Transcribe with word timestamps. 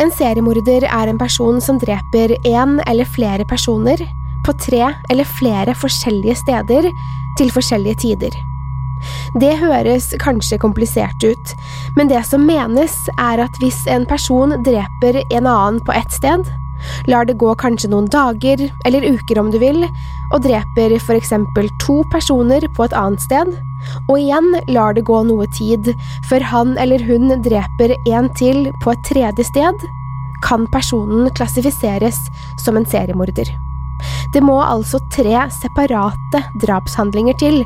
En 0.00 0.08
seriemorder 0.16 0.86
er 0.88 1.10
en 1.10 1.18
person 1.20 1.58
som 1.60 1.76
dreper 1.80 2.32
én 2.48 2.78
eller 2.88 3.04
flere 3.04 3.44
personer 3.44 4.00
på 4.46 4.54
tre 4.56 4.86
eller 5.12 5.28
flere 5.28 5.74
forskjellige 5.76 6.38
steder 6.40 6.88
til 7.36 7.52
forskjellige 7.52 8.00
tider. 8.06 8.38
Det 9.40 9.52
høres 9.60 10.10
kanskje 10.20 10.58
komplisert 10.60 11.24
ut, 11.24 11.52
men 11.96 12.08
det 12.08 12.22
som 12.28 12.46
menes 12.48 12.96
er 13.18 13.44
at 13.44 13.60
hvis 13.60 13.82
en 13.92 14.06
person 14.08 14.56
dreper 14.64 15.20
en 15.28 15.46
annen 15.46 15.80
på 15.84 15.92
ett 15.96 16.16
sted, 16.16 16.48
lar 17.10 17.26
det 17.28 17.38
gå 17.40 17.52
kanskje 17.60 17.90
noen 17.92 18.08
dager 18.10 18.66
eller 18.86 19.06
uker 19.14 19.40
om 19.40 19.50
du 19.52 19.58
vil, 19.62 19.84
og 20.34 20.44
dreper 20.44 20.96
for 21.02 21.18
eksempel 21.18 21.70
to 21.82 22.00
personer 22.12 22.66
på 22.76 22.86
et 22.86 22.96
annet 22.96 23.22
sted, 23.24 23.54
og 24.08 24.18
igjen 24.18 24.52
lar 24.70 24.94
det 24.96 25.06
gå 25.08 25.22
noe 25.26 25.46
tid 25.56 25.92
før 26.28 26.44
han 26.52 26.76
eller 26.80 27.02
hun 27.08 27.32
dreper 27.44 27.96
en 28.10 28.28
til 28.38 28.68
på 28.84 28.94
et 28.94 29.08
tredje 29.08 29.46
sted, 29.48 29.88
kan 30.44 30.66
personen 30.72 31.28
klassifiseres 31.36 32.22
som 32.64 32.78
en 32.78 32.88
seriemorder. 32.88 33.50
Det 34.32 34.40
må 34.40 34.56
altså 34.64 35.00
tre 35.12 35.44
separate 35.52 36.44
drapshandlinger 36.62 37.36
til, 37.40 37.64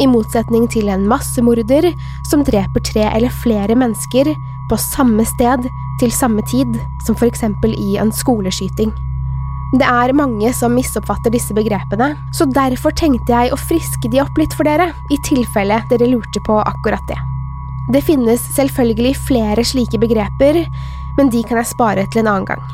i 0.00 0.06
motsetning 0.08 0.68
til 0.72 0.88
en 0.88 1.04
massemorder 1.08 1.90
som 2.30 2.44
dreper 2.46 2.84
tre 2.86 3.08
eller 3.10 3.34
flere 3.42 3.76
mennesker 3.76 4.30
på 4.72 4.80
samme 4.80 5.24
sted 5.28 5.68
til 6.00 6.12
samme 6.16 6.40
tid, 6.48 6.78
som 7.04 7.16
for 7.18 7.28
eksempel 7.28 7.74
i 7.76 7.98
en 8.00 8.12
skoleskyting. 8.12 8.92
Det 9.76 9.84
er 9.88 10.12
mange 10.16 10.50
som 10.56 10.74
misoppfatter 10.76 11.32
disse 11.32 11.54
begrepene, 11.56 12.12
så 12.36 12.46
derfor 12.48 12.92
tenkte 12.96 13.32
jeg 13.32 13.52
å 13.52 13.60
friske 13.60 14.08
de 14.12 14.20
opp 14.20 14.36
litt 14.40 14.52
for 14.56 14.68
dere, 14.68 14.90
i 15.12 15.18
tilfelle 15.28 15.80
dere 15.92 16.08
lurte 16.08 16.40
på 16.44 16.58
akkurat 16.60 17.04
det. 17.08 17.18
Det 17.92 18.02
finnes 18.04 18.44
selvfølgelig 18.56 19.16
flere 19.26 19.64
slike 19.64 20.00
begreper, 20.00 20.62
men 21.18 21.32
de 21.32 21.42
kan 21.44 21.60
jeg 21.60 21.72
spare 21.72 22.06
til 22.12 22.22
en 22.22 22.32
annen 22.32 22.48
gang. 22.52 22.64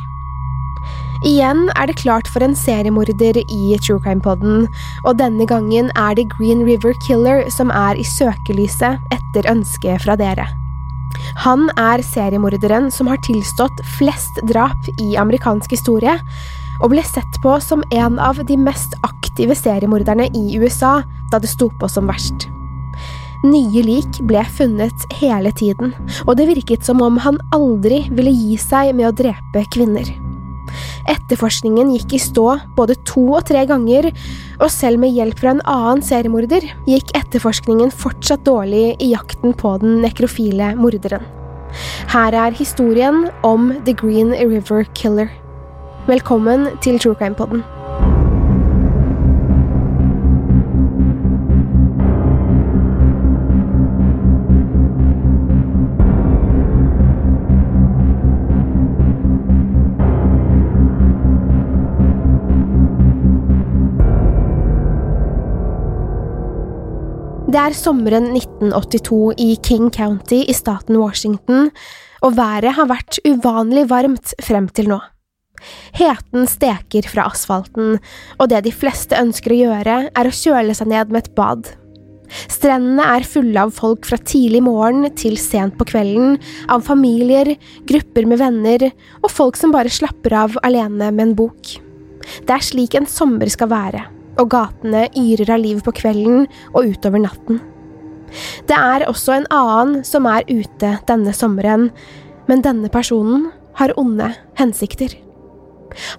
Igjen 1.26 1.64
er 1.74 1.90
det 1.90 1.98
klart 1.98 2.30
for 2.30 2.46
en 2.46 2.54
seriemorder 2.54 3.40
i 3.42 3.78
True 3.82 3.98
Crime 4.04 4.22
Podden, 4.22 4.68
og 5.02 5.18
denne 5.18 5.48
gangen 5.50 5.90
er 5.98 6.14
det 6.14 6.28
Green 6.36 6.62
River 6.66 6.94
Killer 7.06 7.48
som 7.50 7.74
er 7.74 7.98
i 7.98 8.06
søkelyset 8.06 9.02
etter 9.18 9.50
ønske 9.50 9.98
fra 10.04 10.14
dere. 10.18 10.46
Han 11.44 11.68
er 11.76 12.02
seriemorderen 12.04 12.90
som 12.94 13.10
har 13.10 13.20
tilstått 13.26 13.82
flest 13.98 14.40
drap 14.50 14.88
i 14.98 15.16
amerikansk 15.20 15.74
historie, 15.76 16.18
og 16.82 16.92
ble 16.92 17.02
sett 17.06 17.40
på 17.42 17.56
som 17.62 17.82
en 17.90 18.20
av 18.22 18.38
de 18.46 18.56
mest 18.60 18.94
aktive 19.06 19.56
seriemorderne 19.58 20.28
i 20.36 20.60
USA 20.60 21.00
da 21.32 21.40
det 21.42 21.50
sto 21.50 21.70
på 21.80 21.90
som 21.90 22.06
verst. 22.10 22.46
Nye 23.46 23.82
lik 23.86 24.18
ble 24.26 24.42
funnet 24.50 25.04
hele 25.20 25.52
tiden, 25.54 25.92
og 26.26 26.38
det 26.38 26.48
virket 26.50 26.86
som 26.86 27.02
om 27.06 27.20
han 27.22 27.38
aldri 27.54 28.04
ville 28.10 28.34
gi 28.34 28.58
seg 28.58 28.94
med 28.98 29.10
å 29.10 29.14
drepe 29.14 29.62
kvinner. 29.74 30.27
Etterforskningen 31.08 31.94
gikk 31.94 32.14
i 32.16 32.20
stå 32.20 32.58
både 32.76 32.98
to 33.08 33.24
og 33.38 33.46
tre 33.48 33.64
ganger, 33.68 34.10
og 34.60 34.68
selv 34.72 35.00
med 35.00 35.14
hjelp 35.16 35.40
fra 35.40 35.54
en 35.54 35.64
annen 35.64 36.04
seriemorder 36.04 36.66
gikk 36.88 37.14
etterforskningen 37.16 37.92
fortsatt 37.94 38.44
dårlig 38.48 38.92
i 39.00 39.12
jakten 39.14 39.56
på 39.56 39.74
den 39.82 40.02
nekrofile 40.04 40.74
morderen. 40.76 41.24
Her 42.12 42.36
er 42.36 42.56
historien 42.56 43.26
om 43.44 43.72
The 43.84 43.96
Green 43.96 44.32
River 44.36 44.84
Killer. 44.94 45.32
Velkommen 46.08 46.70
til 46.84 47.00
True 47.00 47.16
Crime 47.16 47.36
Podden. 47.36 47.64
Det 67.58 67.64
er 67.72 67.74
sommeren 67.74 68.28
1982 68.38 69.32
i 69.42 69.56
King 69.66 69.88
County 69.90 70.44
i 70.46 70.54
staten 70.54 70.94
Washington, 70.94 71.72
og 72.22 72.36
været 72.36 72.76
har 72.76 72.86
vært 72.86 73.16
uvanlig 73.26 73.82
varmt 73.90 74.30
frem 74.46 74.68
til 74.70 74.86
nå. 74.92 74.98
Heten 75.98 76.46
steker 76.46 77.08
fra 77.10 77.24
asfalten, 77.26 77.96
og 78.38 78.52
det 78.52 78.60
de 78.62 78.70
fleste 78.70 79.18
ønsker 79.18 79.50
å 79.50 79.58
gjøre, 79.58 79.96
er 80.06 80.30
å 80.30 80.36
kjøle 80.38 80.76
seg 80.78 80.92
ned 80.92 81.10
med 81.10 81.24
et 81.24 81.34
bad. 81.34 81.72
Strendene 82.46 83.08
er 83.16 83.26
fulle 83.26 83.64
av 83.66 83.72
folk 83.74 84.06
fra 84.06 84.20
tidlig 84.22 84.60
morgen 84.62 85.08
til 85.18 85.34
sent 85.42 85.74
på 85.80 85.88
kvelden, 85.90 86.36
av 86.70 86.84
familier, 86.86 87.56
grupper 87.90 88.28
med 88.30 88.38
venner 88.38 88.86
og 88.92 89.34
folk 89.34 89.58
som 89.58 89.74
bare 89.74 89.90
slapper 89.90 90.36
av 90.44 90.54
alene 90.62 91.10
med 91.10 91.24
en 91.26 91.34
bok. 91.42 91.74
Det 92.38 92.54
er 92.54 92.68
slik 92.70 92.94
en 92.94 93.10
sommer 93.10 93.50
skal 93.50 93.72
være 93.74 94.04
og 94.38 94.50
gatene 94.54 95.06
yrer 95.18 95.54
av 95.54 95.62
liv 95.62 95.82
på 95.84 95.94
kvelden 96.00 96.46
og 96.72 96.94
utover 96.94 97.22
natten. 97.22 97.60
Det 98.68 98.76
er 98.76 99.06
også 99.08 99.38
en 99.38 99.48
annen 99.54 100.02
som 100.06 100.26
er 100.28 100.46
ute 100.48 100.96
denne 101.08 101.32
sommeren, 101.36 101.88
men 102.48 102.64
denne 102.64 102.90
personen 102.92 103.48
har 103.78 103.94
onde 104.00 104.30
hensikter. 104.58 105.14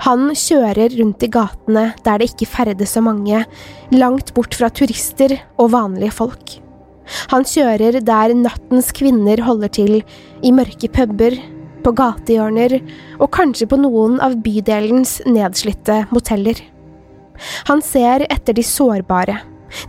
Han 0.06 0.32
kjører 0.34 0.96
rundt 0.98 1.24
i 1.24 1.30
gatene 1.32 1.92
der 2.06 2.22
det 2.22 2.32
ikke 2.32 2.50
ferdes 2.50 2.96
så 2.96 3.04
mange, 3.06 3.44
langt 3.94 4.34
bort 4.34 4.58
fra 4.58 4.72
turister 4.74 5.38
og 5.60 5.72
vanlige 5.76 6.16
folk. 6.18 6.58
Han 7.34 7.46
kjører 7.48 8.00
der 8.06 8.34
nattens 8.38 8.92
kvinner 8.96 9.42
holder 9.46 9.72
til, 9.74 10.02
i 10.46 10.52
mørke 10.54 10.90
puber, 10.94 11.38
på 11.80 11.94
gatehjørner 11.96 12.76
og 13.22 13.30
kanskje 13.34 13.70
på 13.70 13.80
noen 13.80 14.20
av 14.24 14.36
bydelens 14.44 15.20
nedslitte 15.30 16.04
moteller. 16.12 16.60
Han 17.70 17.84
ser 17.86 18.26
etter 18.30 18.58
de 18.58 18.66
sårbare, 18.66 19.40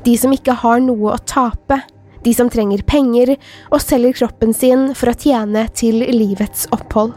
de 0.05 0.17
som 0.19 0.32
ikke 0.35 0.58
har 0.62 0.82
noe 0.85 1.14
å 1.14 1.23
tape, 1.25 1.81
de 2.25 2.35
som 2.37 2.50
trenger 2.52 2.85
penger 2.88 3.37
og 3.70 3.81
selger 3.82 4.19
kroppen 4.20 4.52
sin 4.56 4.91
for 4.99 5.12
å 5.12 5.17
tjene 5.17 5.67
til 5.76 6.02
livets 6.12 6.67
opphold. 6.75 7.14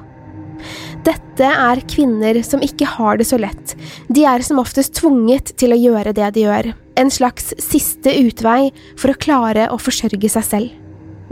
Dette 1.04 1.48
er 1.50 1.82
kvinner 1.92 2.40
som 2.46 2.62
ikke 2.64 2.88
har 2.88 3.18
det 3.20 3.28
så 3.28 3.40
lett, 3.42 3.74
de 4.08 4.24
er 4.30 4.44
som 4.46 4.62
oftest 4.62 4.96
tvunget 5.02 5.52
til 5.60 5.76
å 5.76 5.80
gjøre 5.80 6.14
det 6.16 6.30
de 6.38 6.46
gjør, 6.46 6.72
en 6.96 7.12
slags 7.12 7.52
siste 7.60 8.14
utvei 8.22 8.70
for 8.94 9.12
å 9.12 9.20
klare 9.20 9.68
å 9.74 9.80
forsørge 9.82 10.30
seg 10.32 10.48
selv. 10.48 10.80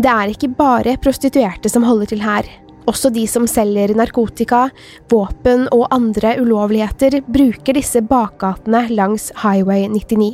Det 0.01 0.09
er 0.09 0.31
ikke 0.33 0.49
bare 0.57 0.97
prostituerte 1.03 1.69
som 1.69 1.85
holder 1.85 2.09
til 2.11 2.23
her, 2.25 2.47
Også 2.89 3.11
de 3.13 3.27
som 3.29 3.45
selger 3.49 3.93
narkotika, 3.97 4.67
våpen 5.11 5.67
og 5.73 5.85
andre 5.93 6.35
ulovligheter, 6.41 7.19
bruker 7.29 7.77
disse 7.77 8.01
bakgatene 8.01 8.87
langs 8.89 9.29
Highway 9.43 9.85
99. 9.91 10.31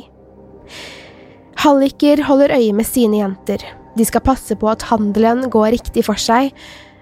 Halliker 1.58 2.22
holder 2.24 2.54
øye 2.56 2.72
med 2.72 2.86
sine 2.86 3.20
jenter. 3.20 3.64
De 3.98 4.04
skal 4.06 4.24
passe 4.24 4.54
på 4.56 4.68
at 4.70 4.86
handelen 4.88 5.48
går 5.50 5.74
riktig 5.74 6.04
for 6.06 6.20
seg, 6.20 6.52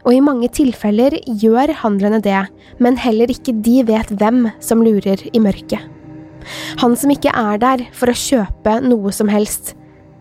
og 0.07 0.15
i 0.15 0.23
mange 0.23 0.49
tilfeller 0.55 1.19
gjør 1.27 1.75
handlene 1.83 2.23
det, 2.23 2.47
men 2.83 2.99
heller 3.03 3.31
ikke 3.31 3.55
de 3.63 3.83
vet 3.87 4.13
hvem 4.17 4.47
som 4.63 4.85
lurer 4.87 5.21
i 5.33 5.43
mørket. 5.43 5.83
Han 6.81 6.95
som 6.99 7.11
ikke 7.11 7.33
er 7.35 7.59
der 7.59 7.83
for 7.97 8.11
å 8.11 8.17
kjøpe 8.17 8.79
noe 8.87 9.13
som 9.15 9.31
helst, 9.31 9.75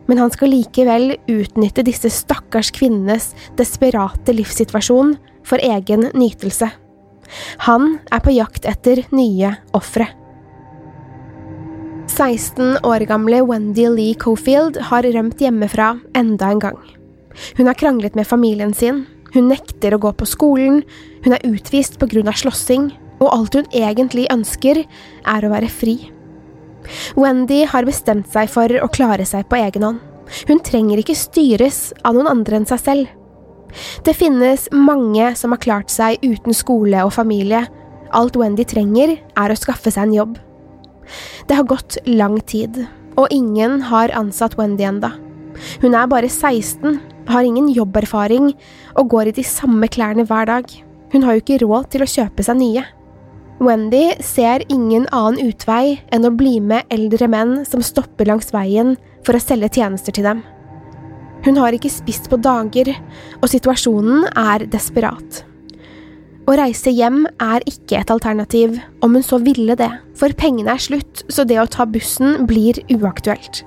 men 0.09 0.21
han 0.21 0.33
skal 0.33 0.53
likevel 0.53 1.15
utnytte 1.31 1.85
disse 1.85 2.11
stakkars 2.13 2.71
kvinnenes 2.75 3.31
desperate 3.57 4.35
livssituasjon 4.35 5.15
for 5.45 5.61
egen 5.63 6.09
nytelse. 6.13 6.69
Han 7.65 7.97
er 8.13 8.21
på 8.21 8.35
jakt 8.35 8.67
etter 8.69 9.01
nye 9.15 9.55
ofre. 9.77 10.07
16 12.15 12.85
år 12.85 13.03
gamle 13.09 13.41
Wendy 13.43 13.87
Lee 13.91 14.15
Cofield 14.15 14.77
har 14.91 15.07
rømt 15.15 15.41
hjemmefra 15.41 15.95
enda 16.15 16.51
en 16.53 16.61
gang. 16.63 16.77
Hun 17.57 17.67
har 17.67 17.75
kranglet 17.75 18.15
med 18.15 18.27
familien 18.29 18.73
sin, 18.73 19.03
hun 19.33 19.49
nekter 19.51 19.95
å 19.95 19.99
gå 19.99 20.13
på 20.15 20.27
skolen, 20.29 20.83
hun 21.25 21.35
er 21.35 21.43
utvist 21.43 21.99
av 21.99 22.37
slåssing, 22.39 22.93
og 23.19 23.31
alt 23.33 23.55
hun 23.55 23.67
egentlig 23.73 24.29
ønsker, 24.31 24.85
er 25.25 25.45
å 25.45 25.51
være 25.51 25.67
fri. 25.67 26.14
Wendy 27.19 27.63
har 27.69 27.87
bestemt 27.87 28.29
seg 28.33 28.49
for 28.51 28.71
å 28.81 28.89
klare 28.93 29.25
seg 29.27 29.47
på 29.49 29.59
egen 29.59 29.85
hånd. 29.87 30.01
Hun 30.49 30.61
trenger 30.65 31.01
ikke 31.01 31.17
styres 31.17 31.91
av 32.03 32.15
noen 32.17 32.31
andre 32.31 32.59
enn 32.59 32.69
seg 32.69 32.81
selv. 32.81 33.11
Det 34.07 34.15
finnes 34.15 34.69
mange 34.71 35.33
som 35.37 35.53
har 35.53 35.61
klart 35.61 35.91
seg 35.93 36.23
uten 36.23 36.55
skole 36.55 37.03
og 37.05 37.13
familie. 37.15 37.65
Alt 38.15 38.37
Wendy 38.39 38.63
trenger, 38.67 39.17
er 39.35 39.51
å 39.51 39.59
skaffe 39.59 39.91
seg 39.91 40.07
en 40.07 40.15
jobb. 40.15 40.37
Det 41.49 41.57
har 41.57 41.67
gått 41.69 41.99
lang 42.07 42.39
tid, 42.47 42.85
og 43.19 43.31
ingen 43.33 43.81
har 43.91 44.13
ansatt 44.17 44.57
Wendy 44.57 44.87
enda. 44.87 45.11
Hun 45.83 45.95
er 45.95 46.09
bare 46.11 46.29
16, 46.31 46.99
har 47.29 47.45
ingen 47.45 47.69
jobberfaring 47.73 48.51
og 48.95 49.09
går 49.13 49.31
i 49.31 49.37
de 49.39 49.45
samme 49.45 49.89
klærne 49.91 50.25
hver 50.27 50.49
dag. 50.49 50.65
Hun 51.13 51.25
har 51.25 51.35
jo 51.35 51.43
ikke 51.43 51.61
råd 51.63 51.89
til 51.93 52.05
å 52.05 52.09
kjøpe 52.09 52.45
seg 52.45 52.59
nye. 52.59 52.85
Wendy 53.59 54.11
ser 54.19 54.63
ingen 54.67 55.05
annen 55.15 55.39
utvei 55.47 56.01
enn 56.11 56.27
å 56.27 56.33
bli 56.35 56.57
med 56.59 56.89
eldre 56.91 57.29
menn 57.31 57.61
som 57.67 57.83
stopper 57.85 58.27
langs 58.27 58.51
veien 58.51 58.97
for 59.23 59.37
å 59.37 59.41
selge 59.41 59.71
tjenester 59.77 60.15
til 60.15 60.27
dem. 60.27 60.41
Hun 61.45 61.59
har 61.61 61.75
ikke 61.77 61.91
spist 61.93 62.27
på 62.27 62.39
dager, 62.41 62.89
og 63.39 63.51
situasjonen 63.51 64.25
er 64.35 64.65
desperat. 64.73 65.43
Å 66.45 66.55
reise 66.59 66.91
hjem 66.93 67.23
er 67.41 67.63
ikke 67.69 68.01
et 68.01 68.11
alternativ, 68.13 68.75
om 69.05 69.15
hun 69.15 69.23
så 69.25 69.39
ville 69.41 69.77
det, 69.79 69.91
for 70.17 70.33
pengene 70.37 70.75
er 70.75 70.81
slutt, 70.81 71.23
så 71.29 71.45
det 71.47 71.61
å 71.61 71.69
ta 71.69 71.87
bussen 71.89 72.43
blir 72.49 72.81
uaktuelt. 72.91 73.63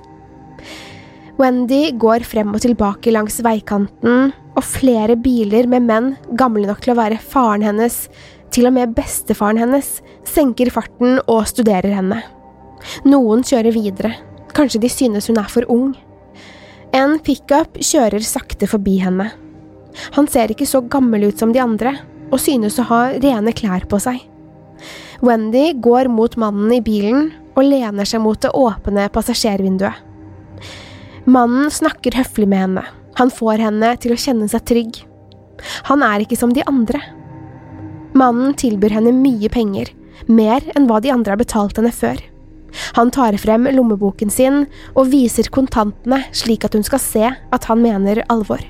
Wendy 1.39 1.93
går 1.95 2.25
frem 2.27 2.51
og 2.51 2.61
tilbake 2.63 3.11
langs 3.15 3.39
veikanten, 3.43 4.33
og 4.59 4.65
flere 4.67 5.15
biler 5.15 5.69
med 5.71 5.87
menn 5.87 6.09
gamle 6.39 6.67
nok 6.67 6.83
til 6.83 6.93
å 6.93 6.99
være 6.99 7.19
faren 7.23 7.63
hennes, 7.63 8.05
til 8.53 8.69
og 8.69 8.75
med 8.75 8.95
bestefaren 8.97 9.59
hennes, 9.61 9.99
senker 10.27 10.71
farten 10.73 11.19
og 11.25 11.45
studerer 11.49 11.93
henne. 11.95 12.21
Noen 13.07 13.43
kjører 13.45 13.75
videre, 13.75 14.13
kanskje 14.55 14.81
de 14.83 14.91
synes 14.91 15.29
hun 15.29 15.39
er 15.41 15.51
for 15.51 15.67
ung. 15.71 15.91
En 16.95 17.19
pickup 17.21 17.77
kjører 17.77 18.23
sakte 18.25 18.69
forbi 18.69 18.97
henne. 19.03 19.29
Han 20.15 20.29
ser 20.31 20.53
ikke 20.53 20.67
så 20.69 20.81
gammel 20.81 21.27
ut 21.29 21.41
som 21.41 21.53
de 21.53 21.61
andre, 21.61 21.97
og 22.29 22.41
synes 22.41 22.77
å 22.79 22.87
ha 22.89 23.01
rene 23.17 23.53
klær 23.57 23.85
på 23.89 23.99
seg. 24.01 24.21
Wendy 25.25 25.73
går 25.81 26.07
mot 26.13 26.37
mannen 26.39 26.71
i 26.71 26.83
bilen 26.83 27.31
og 27.57 27.65
lener 27.67 28.07
seg 28.07 28.23
mot 28.23 28.39
det 28.39 28.53
åpne 28.55 29.09
passasjervinduet. 29.11 30.05
Mannen 31.29 31.67
snakker 31.73 32.15
høflig 32.15 32.47
med 32.49 32.63
henne. 32.63 32.85
Han 33.19 33.31
får 33.33 33.65
henne 33.65 33.91
til 33.99 34.15
å 34.15 34.19
kjenne 34.19 34.47
seg 34.49 34.63
trygg. 34.69 35.01
Han 35.89 36.05
er 36.05 36.23
ikke 36.23 36.37
som 36.39 36.53
de 36.55 36.63
andre. 36.69 37.01
Mannen 38.19 38.55
tilbyr 38.59 38.97
henne 38.97 39.13
mye 39.15 39.49
penger, 39.53 39.93
mer 40.27 40.65
enn 40.75 40.89
hva 40.89 40.99
de 41.03 41.13
andre 41.13 41.35
har 41.35 41.39
betalt 41.41 41.79
henne 41.79 41.93
før. 41.95 42.19
Han 42.97 43.11
tar 43.13 43.37
frem 43.41 43.67
lommeboken 43.73 44.31
sin 44.33 44.65
og 44.93 45.09
viser 45.13 45.49
kontantene 45.53 46.21
slik 46.35 46.65
at 46.67 46.75
hun 46.77 46.85
skal 46.85 47.01
se 47.01 47.29
at 47.29 47.69
han 47.69 47.81
mener 47.81 48.21
alvor. 48.29 48.61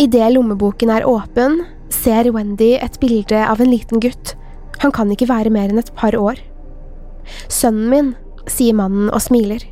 Idet 0.00 0.32
lommeboken 0.34 0.90
er 0.94 1.06
åpen, 1.06 1.60
ser 1.92 2.30
Wendy 2.32 2.72
et 2.80 2.96
bilde 3.02 3.42
av 3.44 3.60
en 3.60 3.70
liten 3.70 4.00
gutt. 4.02 4.34
Han 4.80 4.94
kan 4.96 5.10
ikke 5.12 5.28
være 5.28 5.52
mer 5.52 5.68
enn 5.68 5.82
et 5.82 5.92
par 5.98 6.16
år. 6.16 6.40
Sønnen 7.52 7.90
min, 7.92 8.14
sier 8.48 8.74
mannen 8.74 9.10
og 9.12 9.20
smiler. 9.22 9.66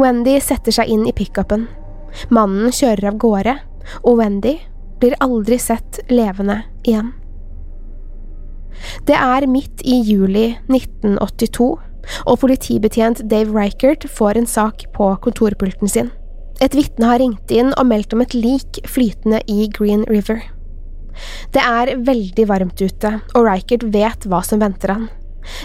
Wendy 0.00 0.38
setter 0.42 0.74
seg 0.74 0.90
inn 0.90 1.06
i 1.06 1.14
pickupen. 1.14 1.68
Mannen 2.34 2.72
kjører 2.74 3.12
av 3.12 3.20
gårde, 3.22 3.54
og 4.02 4.18
Wendy 4.18 4.56
blir 4.98 5.14
aldri 5.22 5.60
sett 5.62 6.00
levende 6.10 6.64
igjen. 6.82 7.12
Det 9.08 9.16
er 9.16 9.46
midt 9.50 9.82
i 9.84 10.00
juli 10.06 10.52
1982, 10.68 11.68
og 12.24 12.38
politibetjent 12.40 13.24
Dave 13.30 13.52
Reichert 13.54 14.06
får 14.10 14.40
en 14.40 14.48
sak 14.48 14.86
på 14.94 15.10
kontorpulten 15.24 15.90
sin. 15.90 16.12
Et 16.64 16.74
vitne 16.74 17.06
har 17.06 17.20
ringt 17.22 17.52
inn 17.54 17.70
og 17.74 17.86
meldt 17.86 18.14
om 18.16 18.22
et 18.24 18.34
lik 18.34 18.80
flytende 18.88 19.42
i 19.46 19.68
Green 19.74 20.04
River. 20.10 20.42
Det 21.54 21.62
er 21.62 21.94
veldig 22.06 22.46
varmt 22.50 22.80
ute, 22.82 23.14
og 23.34 23.46
Reichert 23.46 23.86
vet 23.94 24.26
hva 24.30 24.42
som 24.46 24.62
venter 24.62 24.94
han. 24.94 25.08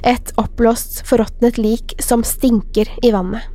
Et 0.06 0.32
oppblåst, 0.40 1.02
forråtnet 1.08 1.60
lik 1.60 1.96
som 2.02 2.24
stinker 2.26 2.90
i 3.04 3.12
vannet. 3.14 3.50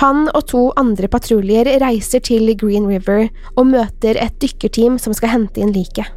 Han 0.00 0.24
og 0.32 0.46
to 0.48 0.62
andre 0.80 1.08
patruljer 1.12 1.68
reiser 1.82 2.22
til 2.24 2.48
Green 2.56 2.86
River 2.88 3.26
og 3.56 3.68
møter 3.68 4.16
et 4.16 4.38
dykkerteam 4.40 4.96
som 4.98 5.16
skal 5.16 5.34
hente 5.34 5.60
inn 5.60 5.74
liket. 5.76 6.08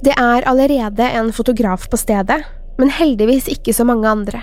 Det 0.00 0.14
er 0.16 0.46
allerede 0.48 1.04
en 1.18 1.28
fotograf 1.32 1.84
på 1.92 1.98
stedet, 2.00 2.40
men 2.80 2.92
heldigvis 2.96 3.50
ikke 3.52 3.74
så 3.76 3.84
mange 3.84 4.08
andre. 4.08 4.40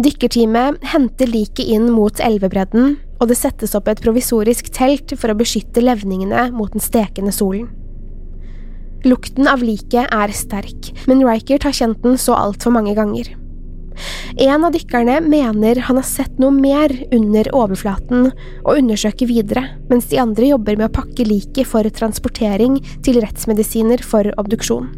Dykkerteamet 0.00 0.78
henter 0.92 1.28
liket 1.28 1.66
inn 1.74 1.90
mot 1.92 2.22
elvebredden, 2.22 2.94
og 3.20 3.28
det 3.28 3.36
settes 3.40 3.74
opp 3.76 3.90
et 3.90 4.00
provisorisk 4.00 4.70
telt 4.72 5.12
for 5.18 5.32
å 5.32 5.36
beskytte 5.36 5.82
levningene 5.82 6.48
mot 6.54 6.72
den 6.72 6.84
stekende 6.84 7.34
solen. 7.34 7.66
Lukten 9.04 9.48
av 9.48 9.64
liket 9.64 10.12
er 10.12 10.32
sterk, 10.36 10.92
men 11.08 11.24
Reichert 11.24 11.64
har 11.66 11.76
kjent 11.76 12.02
den 12.04 12.18
så 12.20 12.36
altfor 12.36 12.74
mange 12.76 12.94
ganger. 12.96 13.32
En 14.40 14.64
av 14.64 14.72
dykkerne 14.72 15.18
mener 15.24 15.82
han 15.86 15.98
har 15.98 16.06
sett 16.06 16.38
noe 16.40 16.54
mer 16.54 16.92
under 17.12 17.50
overflaten 17.56 18.30
og 18.30 18.72
undersøker 18.76 19.28
videre, 19.28 19.66
mens 19.90 20.08
de 20.12 20.20
andre 20.22 20.52
jobber 20.52 20.78
med 20.78 20.88
å 20.88 20.96
pakke 21.00 21.26
liket 21.26 21.68
for 21.68 21.86
transportering 21.96 22.78
til 23.04 23.20
rettsmedisiner 23.20 24.02
for 24.06 24.30
obduksjon. 24.40 24.88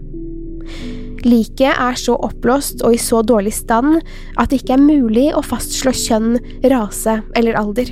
Liket 1.22 1.78
er 1.78 1.98
så 1.98 2.16
oppblåst 2.18 2.82
og 2.82 2.96
i 2.96 3.00
så 3.00 3.20
dårlig 3.26 3.54
stand 3.54 4.00
at 4.36 4.50
det 4.50 4.62
ikke 4.62 4.74
er 4.74 4.82
mulig 4.82 5.28
å 5.34 5.42
fastslå 5.46 5.94
kjønn, 5.94 6.38
rase 6.70 7.20
eller 7.38 7.58
alder. 7.58 7.90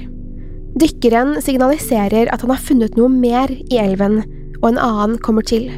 Dykkeren 0.81 1.37
signaliserer 1.43 2.31
at 2.31 2.43
han 2.45 2.53
har 2.55 2.63
funnet 2.63 2.99
noe 2.99 3.11
mer 3.11 3.51
i 3.51 3.79
elven, 3.79 4.23
og 4.61 4.73
en 4.73 4.83
annen 4.83 5.17
kommer 5.23 5.47
til. 5.47 5.71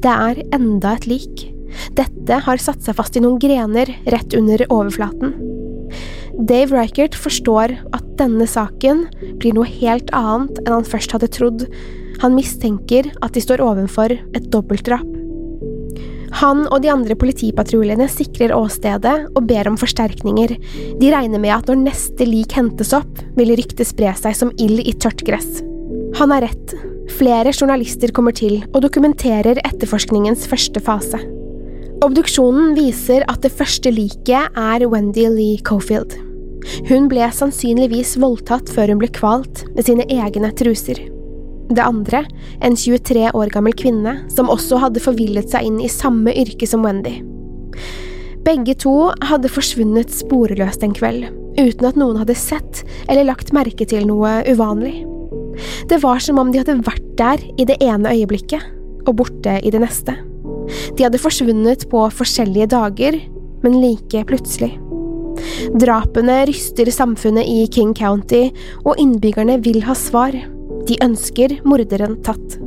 Det 0.00 0.12
er 0.12 0.44
enda 0.56 0.94
et 0.96 1.08
lik. 1.08 1.48
Dette 1.98 2.40
har 2.46 2.62
satt 2.62 2.82
seg 2.84 2.96
fast 2.98 3.16
i 3.16 3.22
noen 3.24 3.40
grener 3.42 3.90
rett 4.12 4.36
under 4.36 4.64
overflaten. 4.70 5.36
Dave 6.40 6.72
Reichert 6.72 7.16
forstår 7.18 7.74
at 7.92 8.04
denne 8.20 8.46
saken 8.48 9.06
blir 9.40 9.56
noe 9.56 9.68
helt 9.68 10.10
annet 10.16 10.60
enn 10.64 10.76
han 10.78 10.86
først 10.88 11.12
hadde 11.16 11.30
trodd. 11.34 11.66
Han 12.22 12.36
mistenker 12.36 13.10
at 13.20 13.34
de 13.36 13.42
står 13.44 13.62
overfor 13.64 14.14
et 14.14 14.46
dobbeltdrap. 14.52 15.08
Han 16.40 16.62
og 16.70 16.84
de 16.84 16.90
andre 16.92 17.16
politipatruljene 17.18 18.06
sikrer 18.08 18.54
åstedet 18.54 19.16
og 19.34 19.48
ber 19.50 19.68
om 19.68 19.78
forsterkninger. 19.80 20.54
De 21.00 21.10
regner 21.12 21.42
med 21.42 21.52
at 21.56 21.68
når 21.68 21.82
neste 21.82 22.28
lik 22.28 22.54
hentes 22.56 22.94
opp, 22.96 23.18
vil 23.36 23.52
ryktet 23.58 23.90
spre 23.90 24.14
seg 24.18 24.38
som 24.38 24.54
ild 24.62 24.84
i 24.84 24.94
tørt 24.94 25.24
gress. 25.26 25.60
Han 26.20 26.32
har 26.34 26.46
rett. 26.46 26.76
Flere 27.18 27.52
journalister 27.52 28.14
kommer 28.14 28.36
til 28.36 28.60
og 28.70 28.80
dokumenterer 28.86 29.58
etterforskningens 29.66 30.46
første 30.48 30.82
fase. 30.86 31.20
Obduksjonen 32.00 32.72
viser 32.78 33.26
at 33.28 33.42
det 33.44 33.50
første 33.52 33.90
liket 33.92 34.54
er 34.56 34.84
Wendy 34.88 35.26
Lee 35.28 35.58
Cofield. 35.68 36.14
Hun 36.88 37.10
ble 37.12 37.26
sannsynligvis 37.36 38.14
voldtatt 38.22 38.72
før 38.72 38.94
hun 38.94 39.02
ble 39.02 39.10
kvalt 39.12 39.66
med 39.74 39.84
sine 39.84 40.06
egne 40.08 40.48
truser. 40.56 40.96
Det 41.68 41.84
andre, 41.84 42.22
en 42.64 42.78
23 42.78 43.26
år 43.36 43.52
gammel 43.52 43.76
kvinne 43.76 44.14
som 44.32 44.48
også 44.48 44.80
hadde 44.80 45.02
forvillet 45.04 45.52
seg 45.52 45.68
inn 45.68 45.76
i 45.84 45.92
samme 45.92 46.32
yrke 46.32 46.64
som 46.70 46.88
Wendy. 46.88 47.18
Begge 48.48 48.78
to 48.80 48.94
hadde 49.28 49.52
forsvunnet 49.52 50.08
sporeløst 50.22 50.80
en 50.86 50.96
kveld, 50.96 51.28
uten 51.60 51.90
at 51.90 52.00
noen 52.00 52.16
hadde 52.22 52.38
sett 52.38 52.80
eller 53.10 53.28
lagt 53.28 53.52
merke 53.52 53.84
til 53.84 54.08
noe 54.08 54.38
uvanlig. 54.48 55.02
Det 55.92 56.00
var 56.00 56.24
som 56.24 56.40
om 56.40 56.48
de 56.48 56.64
hadde 56.64 56.80
vært 56.88 57.12
der 57.20 57.44
i 57.60 57.68
det 57.68 57.76
ene 57.84 58.16
øyeblikket, 58.16 58.64
og 59.04 59.18
borte 59.20 59.60
i 59.60 59.68
det 59.68 59.84
neste. 59.84 60.16
De 60.96 61.06
hadde 61.06 61.20
forsvunnet 61.20 61.86
på 61.90 62.04
forskjellige 62.14 62.70
dager, 62.74 63.18
men 63.64 63.80
like 63.82 64.24
plutselig. 64.28 64.72
Drapene 65.80 66.42
ryster 66.48 66.90
samfunnet 66.92 67.48
i 67.48 67.64
King 67.72 67.94
County, 67.96 68.48
og 68.84 68.98
innbyggerne 69.00 69.60
vil 69.64 69.82
ha 69.86 69.96
svar. 69.98 70.34
De 70.88 70.98
ønsker 71.04 71.58
morderen 71.68 72.18
tatt. 72.26 72.58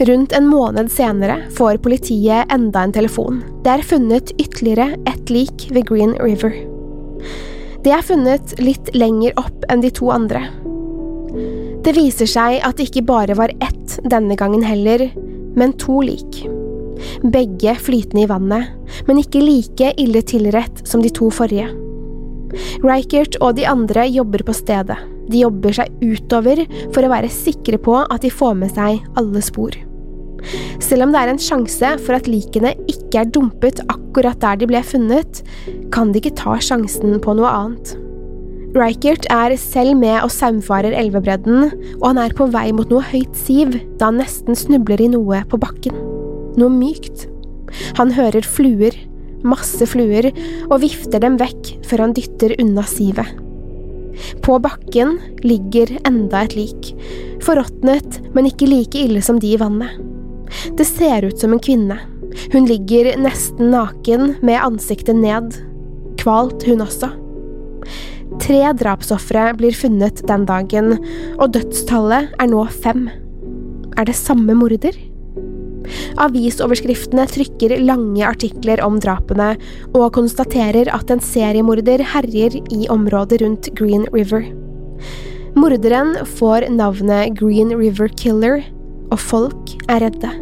Rundt 0.00 0.32
en 0.34 0.46
måned 0.50 0.90
senere 0.90 1.36
får 1.54 1.78
politiet 1.84 2.50
enda 2.52 2.82
en 2.82 2.94
telefon. 2.94 3.42
Det 3.62 3.76
er 3.76 3.86
funnet 3.86 4.32
ytterligere 4.42 4.96
ett 5.06 5.30
lik 5.30 5.68
ved 5.70 5.86
Green 5.86 6.16
River. 6.18 6.56
Det 7.84 7.92
er 7.92 8.02
funnet 8.02 8.56
litt 8.58 8.90
lenger 8.96 9.36
opp 9.38 9.66
enn 9.70 9.84
de 9.84 9.92
to 9.94 10.10
andre. 10.10 10.48
Det 11.84 11.94
viser 11.94 12.26
seg 12.30 12.58
at 12.64 12.78
det 12.78 12.88
ikke 12.88 13.06
bare 13.06 13.36
var 13.38 13.52
ett 13.62 13.98
denne 14.08 14.34
gangen 14.40 14.64
heller, 14.66 15.06
men 15.54 15.76
to 15.78 16.00
lik. 16.02 16.42
Begge 17.24 17.74
flytende 17.80 18.24
i 18.24 18.28
vannet, 18.30 18.74
men 19.08 19.20
ikke 19.22 19.42
like 19.42 19.94
ille 20.00 20.22
tilrett 20.26 20.84
som 20.88 21.02
de 21.04 21.12
to 21.14 21.30
forrige. 21.34 21.70
Reichert 22.84 23.38
og 23.42 23.56
de 23.58 23.66
andre 23.66 24.06
jobber 24.10 24.44
på 24.46 24.54
stedet. 24.56 24.98
De 25.30 25.40
jobber 25.40 25.74
seg 25.74 25.90
utover 26.04 26.62
for 26.92 27.02
å 27.04 27.10
være 27.10 27.32
sikre 27.32 27.80
på 27.80 27.96
at 28.04 28.22
de 28.24 28.30
får 28.32 28.54
med 28.60 28.74
seg 28.76 29.00
alle 29.18 29.42
spor. 29.44 29.76
Selv 30.82 31.06
om 31.06 31.12
det 31.14 31.22
er 31.22 31.32
en 31.32 31.40
sjanse 31.40 31.94
for 32.04 32.16
at 32.18 32.28
likene 32.28 32.74
ikke 32.90 33.22
er 33.22 33.30
dumpet 33.32 33.80
akkurat 33.88 34.40
der 34.42 34.60
de 34.60 34.68
ble 34.68 34.82
funnet, 34.84 35.40
kan 35.94 36.12
de 36.12 36.20
ikke 36.20 36.36
ta 36.40 36.58
sjansen 36.60 37.16
på 37.24 37.36
noe 37.38 37.50
annet. 37.50 37.94
Reichert 38.74 39.28
er 39.30 39.54
selv 39.60 39.94
med 40.00 40.18
og 40.18 40.32
saumfarer 40.34 40.96
elvebredden, 40.98 41.70
og 42.00 42.08
han 42.10 42.24
er 42.24 42.34
på 42.34 42.48
vei 42.50 42.66
mot 42.74 42.90
noe 42.90 43.06
høyt 43.12 43.38
siv 43.38 43.78
da 44.00 44.10
han 44.10 44.18
nesten 44.18 44.58
snubler 44.58 45.04
i 45.04 45.12
noe 45.14 45.44
på 45.48 45.62
bakken. 45.62 46.13
Noe 46.60 46.70
mykt. 46.72 47.26
Han 47.98 48.12
hører 48.14 48.46
fluer, 48.46 48.94
masse 49.44 49.86
fluer, 49.90 50.30
og 50.70 50.80
vifter 50.84 51.22
dem 51.22 51.38
vekk 51.40 51.74
før 51.88 52.06
han 52.06 52.14
dytter 52.16 52.54
unna 52.62 52.84
sivet. 52.88 53.40
På 54.46 54.60
bakken 54.62 55.16
ligger 55.42 55.90
enda 56.06 56.44
et 56.44 56.54
lik, 56.54 56.92
forråtnet, 57.42 58.20
men 58.34 58.46
ikke 58.50 58.68
like 58.70 59.00
ille 59.00 59.22
som 59.24 59.40
de 59.42 59.54
i 59.54 59.60
vannet. 59.60 59.98
Det 60.78 60.86
ser 60.86 61.26
ut 61.26 61.40
som 61.40 61.54
en 61.54 61.62
kvinne. 61.62 61.98
Hun 62.52 62.68
ligger 62.70 63.14
nesten 63.18 63.72
naken 63.74 64.36
med 64.44 64.62
ansiktet 64.62 65.18
ned. 65.18 65.56
Kvalt, 66.20 66.62
hun 66.68 66.84
også. 66.84 67.10
Tre 68.42 68.60
drapsofre 68.78 69.50
blir 69.58 69.74
funnet 69.76 70.22
den 70.28 70.46
dagen, 70.48 70.96
og 71.38 71.52
dødstallet 71.54 72.32
er 72.38 72.50
nå 72.50 72.64
fem. 72.82 73.06
Er 73.98 74.08
det 74.08 74.16
samme 74.18 74.56
morder? 74.58 74.96
Avisoverskriftene 76.22 77.26
trykker 77.30 77.76
lange 77.82 78.22
artikler 78.26 78.82
om 78.84 79.00
drapene, 79.02 79.54
og 79.94 80.12
konstaterer 80.14 80.90
at 80.94 81.10
en 81.10 81.22
seriemorder 81.22 82.04
herjer 82.14 82.60
i 82.74 82.88
området 82.92 83.40
rundt 83.42 83.70
Green 83.78 84.06
River. 84.14 84.46
Morderen 85.54 86.16
får 86.38 86.68
navnet 86.74 87.36
Green 87.38 87.74
River 87.78 88.10
Killer, 88.18 88.62
og 89.10 89.20
folk 89.20 89.74
er 89.88 90.02
redde. 90.06 90.32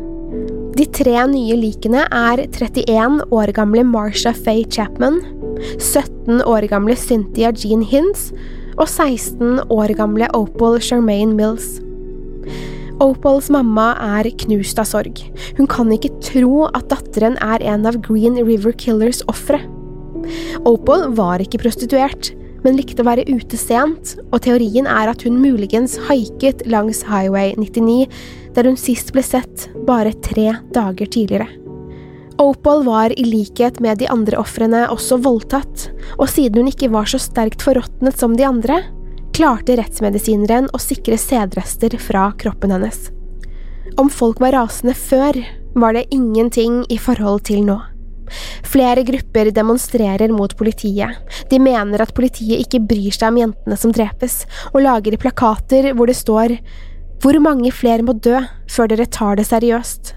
De 0.73 0.87
tre 0.89 1.19
nye 1.29 1.57
likene 1.61 2.07
er 2.09 2.47
31 2.47 3.21
år 3.35 3.53
gamle 3.57 3.85
Marsha 3.85 4.33
Faye 4.33 4.65
Chapman, 4.73 5.21
17 5.79 6.41
år 6.49 6.67
gamle 6.71 6.97
Cynthia 6.97 7.53
Jean 7.53 7.85
Hins 7.85 8.31
og 8.79 8.89
16 8.89 9.69
år 9.71 9.93
gamle 9.99 10.29
Opal 10.35 10.81
Charmaine 10.81 11.37
Mills. 11.37 11.77
Opals 13.01 13.49
mamma 13.53 13.93
er 14.19 14.29
knust 14.45 14.81
av 14.81 14.89
sorg. 14.91 15.23
Hun 15.57 15.69
kan 15.71 15.93
ikke 15.95 16.13
tro 16.25 16.67
at 16.69 16.91
datteren 16.93 17.39
er 17.41 17.65
en 17.65 17.87
av 17.89 18.01
Green 18.05 18.37
River 18.43 18.75
Killers 18.77 19.23
ofre. 19.33 19.63
Opal 20.69 21.09
var 21.17 21.43
ikke 21.43 21.63
prostituert, 21.63 22.33
men 22.63 22.77
likte 22.79 23.03
å 23.03 23.09
være 23.09 23.27
ute 23.31 23.59
sent, 23.59 24.17
og 24.31 24.45
teorien 24.45 24.87
er 24.87 25.11
at 25.11 25.25
hun 25.27 25.41
muligens 25.43 25.97
haiket 26.09 26.63
langs 26.71 27.03
Highway 27.09 27.57
99, 27.59 28.07
der 28.55 28.69
hun 28.69 28.79
sist 28.79 29.11
ble 29.15 29.25
sett 29.27 29.69
bare 29.89 30.15
tre 30.23 30.53
dager 30.75 31.09
tidligere. 31.09 31.49
Opal 32.43 32.83
var 32.87 33.13
i 33.15 33.25
likhet 33.27 33.79
med 33.83 34.01
de 34.01 34.09
andre 34.11 34.39
ofrene 34.41 34.87
også 34.91 35.21
voldtatt, 35.23 35.89
og 36.19 36.31
siden 36.31 36.63
hun 36.63 36.71
ikke 36.71 36.91
var 36.93 37.11
så 37.11 37.21
sterkt 37.23 37.65
forråtnet 37.65 38.19
som 38.19 38.37
de 38.39 38.47
andre, 38.47 38.81
klarte 39.33 39.77
rettsmedisineren 39.79 40.69
å 40.75 40.81
sikre 40.83 41.17
sædrester 41.21 41.97
fra 42.01 42.29
kroppen 42.39 42.75
hennes. 42.75 43.09
Om 44.01 44.11
folk 44.13 44.41
var 44.41 44.55
rasende 44.57 44.95
før, 44.97 45.39
var 45.75 45.97
det 45.97 46.09
ingenting 46.13 46.83
i 46.93 46.99
forhold 47.01 47.45
til 47.49 47.65
nå. 47.67 47.79
Flere 48.65 49.03
grupper 49.05 49.51
demonstrerer 49.53 50.33
mot 50.33 50.55
politiet. 50.57 51.19
De 51.51 51.59
mener 51.61 52.01
at 52.01 52.15
politiet 52.17 52.63
ikke 52.65 52.81
bryr 52.89 53.13
seg 53.13 53.33
om 53.33 53.41
jentene 53.43 53.77
som 53.77 53.93
drepes, 53.93 54.43
og 54.73 54.85
lager 54.87 55.19
plakater 55.21 55.93
hvor 55.93 56.09
det 56.09 56.17
står 56.21 56.57
Hvor 57.23 57.39
mange 57.39 57.71
flere 57.71 58.03
må 58.03 58.17
dø 58.19 58.41
før 58.67 58.89
dere 58.91 59.07
tar 59.07 59.37
det 59.39 59.47
seriøst? 59.47 60.17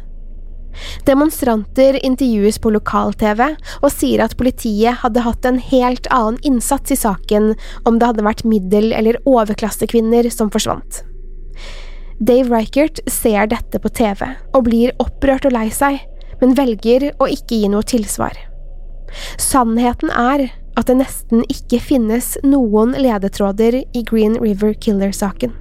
Demonstranter 1.07 1.97
intervjues 2.05 2.59
på 2.61 2.71
lokal-TV 2.75 3.41
og 3.81 3.89
sier 3.93 4.23
at 4.25 4.35
politiet 4.39 5.01
hadde 5.03 5.23
hatt 5.25 5.47
en 5.47 5.59
helt 5.59 6.09
annen 6.13 6.39
innsats 6.47 6.93
i 6.93 6.99
saken 6.99 7.53
om 7.85 7.99
det 7.99 8.11
hadde 8.11 8.25
vært 8.25 8.45
middel- 8.47 8.93
eller 8.95 9.19
overklassekvinner 9.29 10.29
som 10.33 10.51
forsvant. 10.53 11.03
Dave 12.19 12.49
Reichert 12.51 13.01
ser 13.11 13.47
dette 13.51 13.79
på 13.79 13.91
TV 13.91 14.23
og 14.55 14.67
blir 14.67 14.93
opprørt 15.03 15.47
og 15.47 15.55
lei 15.55 15.67
seg, 15.73 15.99
men 16.41 16.55
velger 16.55 17.09
å 17.19 17.27
ikke 17.31 17.59
gi 17.59 17.71
noe 17.71 17.83
tilsvar. 17.87 18.35
Sannheten 19.39 20.11
er 20.11 20.49
at 20.75 20.89
det 20.89 20.97
nesten 20.99 21.43
ikke 21.51 21.79
finnes 21.79 22.33
noen 22.43 22.95
ledetråder 22.99 23.81
i 23.83 24.03
Green 24.07 24.35
River 24.41 24.73
Killer-saken. 24.73 25.53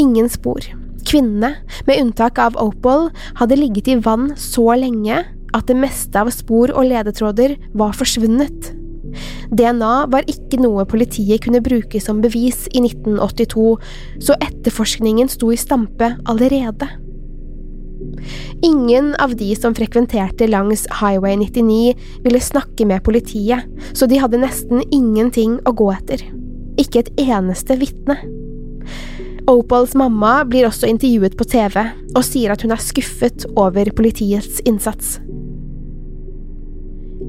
Ingen 0.00 0.30
spor. 0.32 0.64
Kvinnene, 1.08 1.54
med 1.88 2.00
unntak 2.00 2.38
av 2.42 2.56
Opal, 2.60 3.10
hadde 3.40 3.58
ligget 3.58 3.90
i 3.92 3.98
vann 4.02 4.32
så 4.38 4.72
lenge 4.78 5.22
at 5.52 5.68
det 5.68 5.76
meste 5.76 6.16
av 6.18 6.30
spor 6.32 6.72
og 6.72 6.88
ledetråder 6.88 7.56
var 7.76 7.96
forsvunnet. 7.96 8.72
DNA 9.52 9.92
var 10.12 10.24
ikke 10.30 10.60
noe 10.62 10.86
politiet 10.88 11.42
kunne 11.44 11.60
bruke 11.64 12.00
som 12.00 12.22
bevis 12.24 12.64
i 12.72 12.80
1982, 12.80 13.66
så 14.24 14.36
etterforskningen 14.40 15.28
sto 15.32 15.52
i 15.52 15.60
stampe 15.60 16.14
allerede. 16.30 16.88
Ingen 18.64 19.12
av 19.22 19.34
de 19.38 19.52
som 19.58 19.74
frekventerte 19.76 20.48
langs 20.50 20.86
Highway 21.00 21.36
99 21.38 21.94
ville 22.24 22.40
snakke 22.42 22.86
med 22.88 23.04
politiet, 23.04 23.68
så 23.92 24.08
de 24.10 24.20
hadde 24.22 24.40
nesten 24.42 24.82
ingenting 24.90 25.58
å 25.68 25.74
gå 25.76 25.90
etter. 25.94 26.24
Ikke 26.80 27.04
et 27.04 27.12
eneste 27.20 27.76
vitne. 27.78 28.18
Opals 29.50 29.96
mamma 29.98 30.42
blir 30.46 30.68
også 30.68 30.86
intervjuet 30.86 31.34
på 31.38 31.46
TV, 31.50 31.78
og 32.14 32.22
sier 32.26 32.52
at 32.54 32.62
hun 32.62 32.74
er 32.74 32.82
skuffet 32.82 33.46
over 33.58 33.90
politiets 33.96 34.60
innsats. 34.68 35.16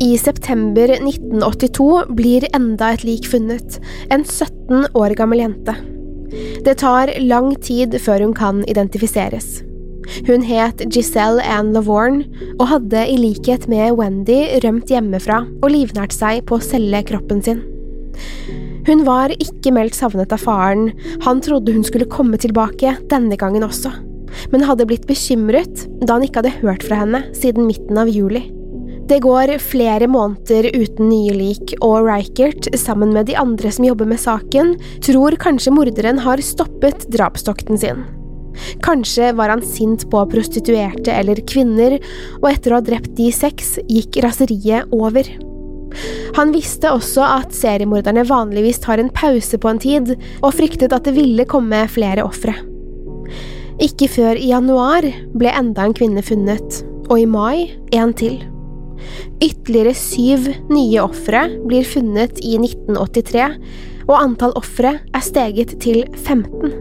I 0.01 0.13
september 0.17 0.89
1982 0.95 2.13
blir 2.17 2.45
enda 2.53 2.93
et 2.93 3.03
lik 3.05 3.27
funnet, 3.29 3.79
en 4.13 4.25
17 4.25 4.93
år 4.97 5.17
gammel 5.17 5.43
jente. 5.43 5.75
Det 6.65 6.79
tar 6.81 7.13
lang 7.21 7.53
tid 7.61 7.97
før 8.01 8.25
hun 8.25 8.33
kan 8.37 8.63
identifiseres. 8.69 9.61
Hun 10.27 10.43
het 10.45 10.81
Giselle 10.91 11.43
Ann 11.47 11.71
Lavorne 11.73 12.25
og 12.59 12.67
hadde 12.73 13.05
i 13.07 13.17
likhet 13.17 13.69
med 13.71 13.95
Wendy 13.97 14.41
rømt 14.65 14.91
hjemmefra 14.91 15.43
og 15.61 15.71
livnært 15.71 16.13
seg 16.15 16.43
på 16.49 16.59
å 16.59 16.65
selge 16.65 17.05
kroppen 17.13 17.41
sin. 17.45 17.63
Hun 18.87 19.05
var 19.07 19.31
ikke 19.39 19.71
meldt 19.75 19.95
savnet 19.95 20.33
av 20.35 20.41
faren, 20.43 20.89
han 21.23 21.43
trodde 21.43 21.75
hun 21.75 21.85
skulle 21.87 22.09
komme 22.11 22.39
tilbake 22.41 22.97
denne 23.11 23.37
gangen 23.39 23.63
også, 23.63 23.93
men 24.51 24.65
hadde 24.67 24.87
blitt 24.89 25.07
bekymret 25.07 25.85
da 26.03 26.17
han 26.17 26.25
ikke 26.25 26.43
hadde 26.43 26.57
hørt 26.59 26.83
fra 26.83 26.99
henne 27.03 27.23
siden 27.37 27.69
midten 27.69 28.01
av 28.01 28.11
juli. 28.11 28.43
Det 29.07 29.19
går 29.23 29.57
flere 29.59 30.07
måneder 30.07 30.69
uten 30.71 31.09
nye 31.11 31.33
lik, 31.35 31.73
og 31.83 32.05
Reichert, 32.07 32.69
sammen 32.79 33.11
med 33.15 33.27
de 33.27 33.35
andre 33.39 33.71
som 33.71 33.83
jobber 33.87 34.07
med 34.07 34.21
saken, 34.23 34.77
tror 35.03 35.35
kanskje 35.43 35.73
morderen 35.75 36.21
har 36.23 36.43
stoppet 36.43 37.03
drapstokten 37.11 37.79
sin. 37.79 38.05
Kanskje 38.85 39.33
var 39.35 39.51
han 39.51 39.63
sint 39.65 40.05
på 40.11 40.23
prostituerte 40.31 41.11
eller 41.11 41.41
kvinner, 41.49 41.97
og 42.41 42.47
etter 42.53 42.71
å 42.71 42.79
ha 42.79 42.85
drept 42.85 43.15
de 43.19 43.27
seks, 43.35 43.75
gikk 43.91 44.21
raseriet 44.23 44.91
over. 44.95 45.27
Han 46.37 46.53
visste 46.55 46.91
også 46.93 47.25
at 47.25 47.55
seriemorderne 47.55 48.25
vanligvis 48.27 48.81
tar 48.83 49.01
en 49.01 49.11
pause 49.13 49.59
på 49.59 49.71
en 49.71 49.81
tid, 49.81 50.15
og 50.41 50.55
fryktet 50.57 50.95
at 50.95 51.05
det 51.07 51.15
ville 51.17 51.47
komme 51.49 51.83
flere 51.91 52.25
ofre. 52.25 52.55
Ikke 53.81 54.07
før 54.11 54.37
i 54.37 54.51
januar 54.51 55.05
ble 55.33 55.53
enda 55.53 55.87
en 55.87 55.95
kvinne 55.97 56.23
funnet, 56.25 56.83
og 57.09 57.19
i 57.19 57.27
mai 57.29 57.73
en 57.93 58.13
til. 58.17 58.39
Ytterligere 59.43 59.95
syv 59.97 60.47
nye 60.71 61.01
ofre 61.03 61.47
blir 61.65 61.85
funnet 61.87 62.39
i 62.45 62.55
1983, 62.61 63.49
og 64.07 64.17
antall 64.19 64.55
ofre 64.59 64.97
er 64.99 65.23
steget 65.23 65.77
til 65.83 66.03
15. 66.15 66.73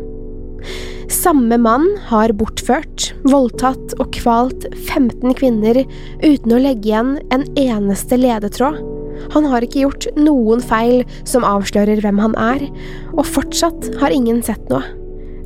Samme 1.12 1.58
mann 1.60 1.84
har 2.08 2.32
bortført, 2.38 3.10
voldtatt 3.28 3.96
og 4.00 4.14
kvalt 4.16 4.64
15 4.86 5.34
kvinner 5.38 5.82
uten 6.22 6.54
å 6.54 6.60
legge 6.62 6.88
igjen 6.88 7.14
en 7.34 7.44
eneste 7.58 8.16
ledetråd. 8.20 9.01
Han 9.34 9.46
har 9.50 9.64
ikke 9.64 9.84
gjort 9.84 10.08
noen 10.18 10.62
feil 10.64 11.04
som 11.28 11.46
avslører 11.46 12.02
hvem 12.02 12.18
han 12.22 12.34
er, 12.40 12.66
og 13.14 13.28
fortsatt 13.28 13.92
har 14.02 14.14
ingen 14.14 14.42
sett 14.44 14.64
noe. 14.72 14.84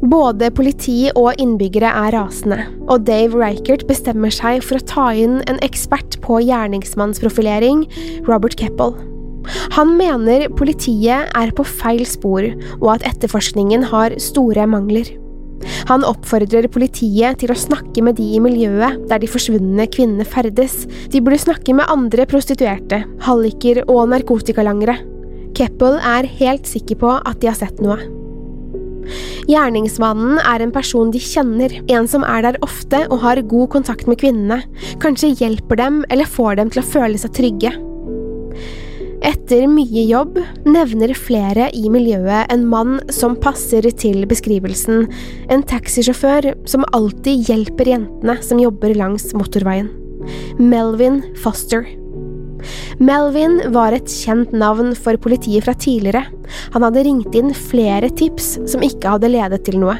Både 0.07 0.51
politi 0.53 1.09
og 1.17 1.41
innbyggere 1.41 1.89
er 1.89 2.13
rasende, 2.13 2.59
og 2.85 3.07
Dave 3.09 3.39
Reichert 3.41 3.87
bestemmer 3.89 4.33
seg 4.35 4.61
for 4.65 4.77
å 4.77 4.87
ta 4.89 5.07
inn 5.17 5.41
en 5.49 5.61
ekspert 5.65 6.19
på 6.25 6.43
gjerningsmannsprofilering, 6.45 7.87
Robert 8.29 8.59
Keppel. 8.61 8.93
Han 9.77 9.95
mener 9.97 10.49
politiet 10.59 11.31
er 11.33 11.55
på 11.57 11.65
feil 11.65 12.05
spor, 12.09 12.45
og 12.81 12.89
at 12.99 13.07
etterforskningen 13.09 13.89
har 13.93 14.19
store 14.21 14.67
mangler. 14.69 15.09
Han 15.91 16.05
oppfordrer 16.07 16.69
politiet 16.73 17.41
til 17.41 17.53
å 17.53 17.59
snakke 17.59 18.03
med 18.05 18.19
de 18.19 18.27
i 18.37 18.43
miljøet 18.43 19.07
der 19.11 19.23
de 19.23 19.31
forsvunne 19.31 19.87
kvinnene 19.93 20.27
ferdes. 20.29 20.85
De 21.13 21.23
burde 21.23 21.43
snakke 21.45 21.77
med 21.77 21.89
andre 21.93 22.27
prostituerte, 22.29 23.05
halliker 23.27 23.85
og 23.87 24.09
narkotikalangere. 24.13 24.99
Keppel 25.57 25.97
er 26.03 26.29
helt 26.39 26.69
sikker 26.69 27.01
på 27.01 27.17
at 27.23 27.41
de 27.41 27.51
har 27.51 27.59
sett 27.59 27.81
noe. 27.85 27.99
Gjerningsmannen 29.47 30.41
er 30.43 30.65
en 30.65 30.73
person 30.75 31.13
de 31.15 31.21
kjenner, 31.23 31.71
en 31.95 32.09
som 32.11 32.25
er 32.27 32.43
der 32.49 32.59
ofte 32.67 33.05
og 33.07 33.21
har 33.23 33.45
god 33.47 33.71
kontakt 33.77 34.09
med 34.11 34.19
kvinnene, 34.23 34.65
kanskje 35.03 35.37
hjelper 35.39 35.79
dem 35.79 36.01
eller 36.11 36.27
får 36.27 36.59
dem 36.59 36.73
til 36.75 36.83
å 36.83 36.89
føle 36.91 37.21
seg 37.21 37.37
trygge. 37.39 37.77
Etter 39.25 39.65
mye 39.71 40.03
jobb 40.11 40.37
nevner 40.69 41.13
flere 41.17 41.69
i 41.77 41.87
miljøet 41.93 42.51
en 42.53 42.65
mann 42.69 42.99
som 43.13 43.37
passer 43.41 43.87
til 43.97 44.27
beskrivelsen, 44.29 45.07
en 45.53 45.63
taxisjåfør 45.65 46.51
som 46.69 46.85
alltid 46.97 47.47
hjelper 47.49 47.93
jentene 47.95 48.37
som 48.45 48.61
jobber 48.61 48.97
langs 48.99 49.31
motorveien. 49.37 49.89
Melvin 50.59 51.23
Foster. 51.41 51.87
Melvin 52.99 53.61
var 53.73 53.95
et 53.95 54.11
kjent 54.11 54.53
navn 54.57 54.93
for 54.99 55.17
politiet 55.23 55.65
fra 55.65 55.77
tidligere. 55.77 56.25
Han 56.75 56.85
hadde 56.87 57.07
ringt 57.07 57.37
inn 57.39 57.55
flere 57.57 58.11
tips 58.21 58.57
som 58.69 58.85
ikke 58.85 59.17
hadde 59.17 59.33
ledet 59.33 59.63
til 59.69 59.81
noe. 59.81 59.97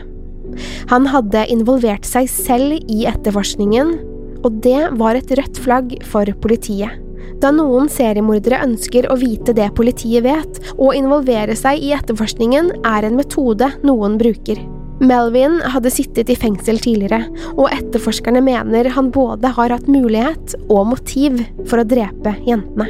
Han 0.93 1.09
hadde 1.11 1.47
involvert 1.53 2.07
seg 2.09 2.29
selv 2.33 2.77
i 2.93 3.05
etterforskningen, 3.09 3.97
og 4.45 4.63
det 4.65 4.93
var 5.01 5.19
et 5.19 5.33
rødt 5.39 5.61
flagg 5.63 5.99
for 6.07 6.29
politiet. 6.43 7.06
Da 7.43 7.51
noen 7.53 7.91
seriemordere 7.93 8.63
ønsker 8.65 9.11
å 9.13 9.19
vite 9.21 9.53
det 9.57 9.69
politiet 9.77 10.25
vet, 10.25 10.61
og 10.77 10.97
involvere 10.97 11.57
seg 11.59 11.83
i 11.85 11.93
etterforskningen, 11.97 12.73
er 12.89 13.07
en 13.07 13.19
metode 13.19 13.69
noen 13.85 14.17
bruker. 14.21 14.63
Melvin 15.05 15.59
hadde 15.75 15.93
sittet 15.93 16.31
i 16.33 16.39
fengsel 16.39 16.79
tidligere, 16.81 17.27
og 17.53 17.69
etterforskerne 17.69 18.41
mener 18.45 18.89
han 18.95 19.11
både 19.13 19.51
har 19.59 19.75
hatt 19.75 19.91
mulighet 19.93 20.57
og 20.71 20.87
motiv 20.95 21.43
for 21.69 21.83
å 21.83 21.89
drepe 21.89 22.33
jentene. 22.49 22.89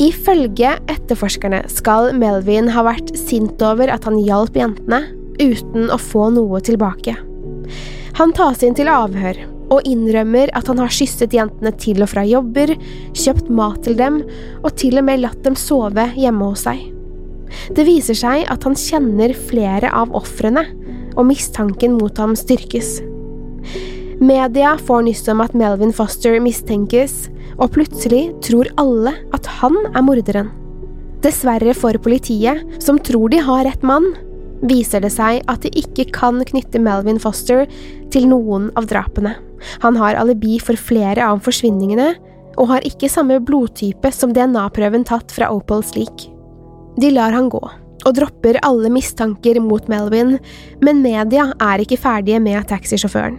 Ifølge 0.00 0.74
etterforskerne 0.92 1.62
skal 1.72 2.10
Melvin 2.16 2.70
ha 2.72 2.84
vært 2.84 3.12
sint 3.16 3.60
over 3.64 3.92
at 3.92 4.08
han 4.08 4.18
hjalp 4.20 4.56
jentene, 4.56 5.02
uten 5.36 5.90
å 5.92 6.00
få 6.00 6.30
noe 6.32 6.62
tilbake. 6.64 7.16
Han 8.16 8.32
tas 8.36 8.64
inn 8.64 8.76
til 8.76 8.88
avhør, 8.88 9.36
og 9.72 9.86
innrømmer 9.88 10.52
at 10.56 10.68
han 10.70 10.80
har 10.82 10.92
kysset 10.92 11.34
jentene 11.34 11.72
til 11.80 12.02
og 12.04 12.10
fra 12.12 12.24
jobber, 12.26 12.74
kjøpt 13.16 13.48
mat 13.50 13.82
til 13.86 13.98
dem 13.98 14.20
og 14.62 14.70
til 14.78 15.00
og 15.00 15.06
med 15.08 15.24
latt 15.24 15.42
dem 15.46 15.58
sove 15.58 16.08
hjemme 16.16 16.52
hos 16.52 16.66
seg. 16.68 16.84
Det 17.74 17.86
viser 17.86 18.18
seg 18.18 18.46
at 18.50 18.66
han 18.66 18.76
kjenner 18.78 19.34
flere 19.48 19.90
av 19.94 20.14
ofrene, 20.18 20.66
og 21.16 21.28
mistanken 21.30 21.96
mot 21.96 22.18
ham 22.20 22.34
styrkes. 22.36 22.98
Media 24.20 24.74
får 24.80 25.06
nyss 25.06 25.26
om 25.32 25.42
at 25.44 25.56
Melvin 25.56 25.94
Foster 25.94 26.38
mistenkes, 26.42 27.26
og 27.56 27.72
plutselig 27.76 28.30
tror 28.44 28.68
alle 28.80 29.14
at 29.36 29.48
han 29.60 29.76
er 29.92 30.04
morderen. 30.04 30.52
Dessverre 31.24 31.72
for 31.76 31.96
politiet, 32.02 32.62
som 32.82 33.00
tror 33.00 33.32
de 33.32 33.40
har 33.42 33.64
rett 33.66 33.84
mann, 33.86 34.12
viser 34.70 35.02
det 35.04 35.12
seg 35.14 35.42
at 35.50 35.64
de 35.64 35.72
ikke 35.80 36.08
kan 36.16 36.42
knytte 36.48 36.80
Melvin 36.82 37.20
Foster 37.22 37.66
til 38.14 38.28
noen 38.30 38.70
av 38.78 38.88
drapene. 38.90 39.34
Han 39.84 39.98
har 40.00 40.18
alibi 40.20 40.58
for 40.62 40.78
flere 40.78 41.24
av 41.24 41.42
forsvinningene, 41.46 42.14
og 42.56 42.70
har 42.70 42.86
ikke 42.88 43.10
samme 43.12 43.36
blodtype 43.44 44.10
som 44.14 44.32
DNA-prøven 44.32 45.04
tatt 45.08 45.32
fra 45.34 45.50
Opal 45.52 45.84
lik. 45.96 46.28
De 46.96 47.10
lar 47.12 47.34
han 47.36 47.50
gå, 47.52 47.60
og 47.60 48.16
dropper 48.16 48.58
alle 48.64 48.88
mistanker 48.92 49.60
mot 49.60 49.88
Melvin, 49.92 50.38
men 50.80 51.02
media 51.04 51.50
er 51.60 51.84
ikke 51.84 52.00
ferdige 52.00 52.40
med 52.40 52.64
taxisjåføren. 52.70 53.38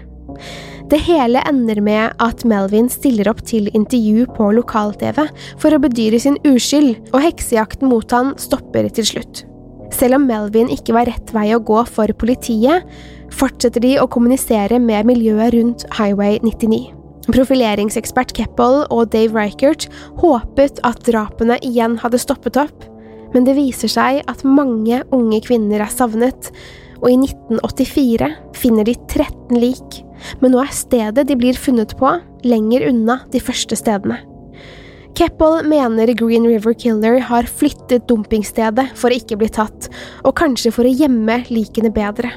Det 0.87 1.01
hele 1.03 1.41
ender 1.49 1.81
med 1.83 2.13
at 2.23 2.45
Melvin 2.47 2.87
stiller 2.87 3.27
opp 3.27 3.41
til 3.47 3.67
intervju 3.75 4.27
på 4.37 4.53
lokal-TV 4.55 5.25
for 5.59 5.75
å 5.75 5.81
bedyre 5.83 6.21
sin 6.21 6.37
uskyld, 6.47 7.09
og 7.11 7.23
heksejakten 7.25 7.91
mot 7.91 8.15
han 8.15 8.35
stopper 8.39 8.87
til 8.95 9.09
slutt. 9.09 9.43
Selv 9.93 10.17
om 10.17 10.27
Melvin 10.27 10.69
ikke 10.73 10.95
var 10.95 11.07
rett 11.09 11.31
vei 11.35 11.49
å 11.55 11.61
gå 11.63 11.79
for 11.89 12.11
politiet, 12.19 12.85
fortsetter 13.33 13.83
de 13.83 13.95
å 14.01 14.07
kommunisere 14.11 14.79
med 14.83 15.07
miljøet 15.09 15.53
rundt 15.55 15.85
Highway 15.97 16.39
99. 16.43 16.93
Profileringsekspert 17.27 18.31
Keppel 18.37 18.85
og 18.93 19.09
Dave 19.11 19.35
Reichert 19.35 19.89
håpet 20.21 20.79
at 20.87 21.01
drapene 21.07 21.57
igjen 21.65 21.97
hadde 21.99 22.21
stoppet 22.21 22.59
opp, 22.61 22.85
men 23.33 23.47
det 23.47 23.57
viser 23.57 23.91
seg 23.91 24.21
at 24.31 24.45
mange 24.47 25.01
unge 25.15 25.41
kvinner 25.43 25.83
er 25.83 25.91
savnet, 25.91 26.51
og 27.01 27.11
i 27.11 27.17
1984 27.19 28.31
finner 28.57 28.87
de 28.87 28.95
13 29.11 29.59
lik, 29.61 29.99
men 30.41 30.55
nå 30.55 30.63
er 30.63 30.73
stedet 30.73 31.27
de 31.27 31.37
blir 31.37 31.59
funnet 31.59 31.93
på, 31.99 32.15
lenger 32.47 32.87
unna 32.89 33.21
de 33.33 33.43
første 33.43 33.77
stedene. 33.77 34.23
Keppel 35.17 35.63
mener 35.65 36.07
Green 36.13 36.45
River 36.47 36.73
Killer 36.73 37.19
har 37.19 37.43
flyttet 37.43 38.03
dumpingstedet 38.05 38.91
for 38.93 39.09
å 39.09 39.17
ikke 39.17 39.39
bli 39.41 39.47
tatt, 39.49 39.87
og 40.21 40.35
kanskje 40.37 40.69
for 40.75 40.85
å 40.85 40.91
gjemme 40.93 41.39
likene 41.49 41.89
bedre. 41.89 42.29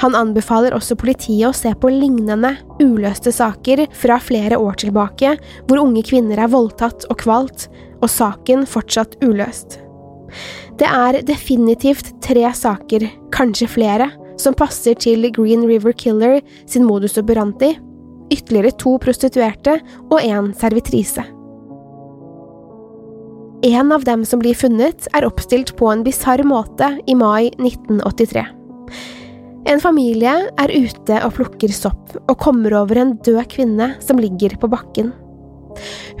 Han 0.00 0.16
anbefaler 0.16 0.72
også 0.72 0.96
politiet 0.96 1.50
å 1.50 1.52
se 1.52 1.74
på 1.76 1.90
lignende, 1.92 2.54
uløste 2.80 3.28
saker 3.28 3.84
fra 3.92 4.16
flere 4.24 4.56
år 4.56 4.80
tilbake, 4.80 5.34
hvor 5.68 5.84
unge 5.84 6.06
kvinner 6.08 6.40
er 6.40 6.48
voldtatt 6.48 7.04
og 7.12 7.20
kvalt, 7.26 7.68
og 8.00 8.08
saken 8.08 8.64
fortsatt 8.64 9.20
uløst. 9.20 9.76
Det 10.80 10.88
er 10.88 11.20
definitivt 11.28 12.14
tre 12.24 12.48
saker, 12.56 13.04
kanskje 13.36 13.68
flere, 13.68 14.08
som 14.40 14.56
passer 14.56 14.96
til 14.96 15.28
Green 15.28 15.68
River 15.68 15.92
Killer 15.92 16.40
sin 16.64 16.88
modus 16.88 17.20
operandi, 17.20 17.74
ytterligere 18.32 18.78
to 18.80 18.96
prostituerte 19.02 19.82
og 20.08 20.22
en 20.22 20.54
servitrise. 20.56 21.34
En 23.62 23.92
av 23.92 24.04
dem 24.04 24.24
som 24.24 24.38
blir 24.38 24.54
funnet, 24.54 25.08
er 25.18 25.24
oppstilt 25.26 25.72
på 25.78 25.88
en 25.90 26.04
bisarr 26.06 26.44
måte 26.46 26.92
i 27.10 27.14
mai 27.18 27.48
1983. 27.58 28.44
En 29.68 29.80
familie 29.82 30.34
er 30.62 30.70
ute 30.70 31.16
og 31.26 31.32
plukker 31.34 31.72
sopp, 31.74 32.12
og 32.30 32.38
kommer 32.38 32.76
over 32.78 33.00
en 33.02 33.16
død 33.26 33.48
kvinne 33.50 33.88
som 33.98 34.20
ligger 34.22 34.54
på 34.62 34.70
bakken. 34.70 35.10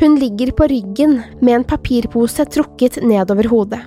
Hun 0.00 0.16
ligger 0.18 0.50
på 0.58 0.66
ryggen 0.70 1.20
med 1.38 1.60
en 1.60 1.66
papirpose 1.66 2.42
trukket 2.50 2.98
nedover 3.06 3.46
hodet. 3.52 3.80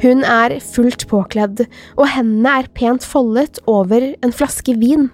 Hun 0.00 0.24
er 0.24 0.56
fullt 0.64 1.04
påkledd, 1.12 1.66
og 2.00 2.08
hendene 2.14 2.56
er 2.62 2.72
pent 2.72 3.04
foldet 3.04 3.60
over 3.68 4.14
en 4.14 4.32
flaske 4.32 4.78
vin. 4.80 5.10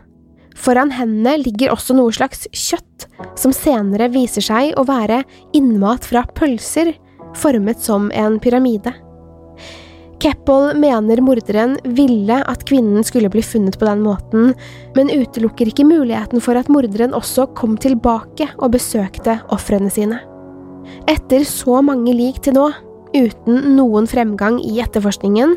Foran 0.59 0.95
hendene 0.95 1.41
ligger 1.43 1.75
også 1.75 1.99
noe 1.99 2.15
slags 2.15 2.47
kjøtt, 2.55 3.11
som 3.39 3.51
senere 3.55 4.11
viser 4.15 4.47
seg 4.47 4.79
å 4.79 4.87
være 4.87 5.25
innmat 5.59 6.07
fra 6.07 6.23
pølser, 6.39 6.95
formet 7.39 7.81
som 7.83 8.11
en 8.15 8.39
pyramide. 8.43 8.95
Keppel 10.19 10.73
mener 10.75 11.21
morderen 11.23 11.77
ville 11.95 12.41
at 12.51 12.65
kvinnen 12.67 13.05
skulle 13.07 13.31
bli 13.31 13.43
funnet 13.47 13.79
på 13.79 13.87
den 13.87 14.03
måten, 14.03 14.51
men 14.97 15.13
utelukker 15.15 15.71
ikke 15.71 15.87
muligheten 15.87 16.43
for 16.43 16.59
at 16.59 16.71
morderen 16.73 17.15
også 17.15 17.47
kom 17.59 17.77
tilbake 17.79 18.49
og 18.59 18.75
besøkte 18.75 19.39
ofrene 19.55 19.93
sine. 19.95 20.19
Etter 21.07 21.47
så 21.47 21.79
mange 21.85 22.17
lik 22.17 22.43
til 22.43 22.59
nå, 22.59 22.67
uten 23.15 23.77
noen 23.77 24.11
fremgang 24.11 24.59
i 24.65 24.81
etterforskningen, 24.83 25.55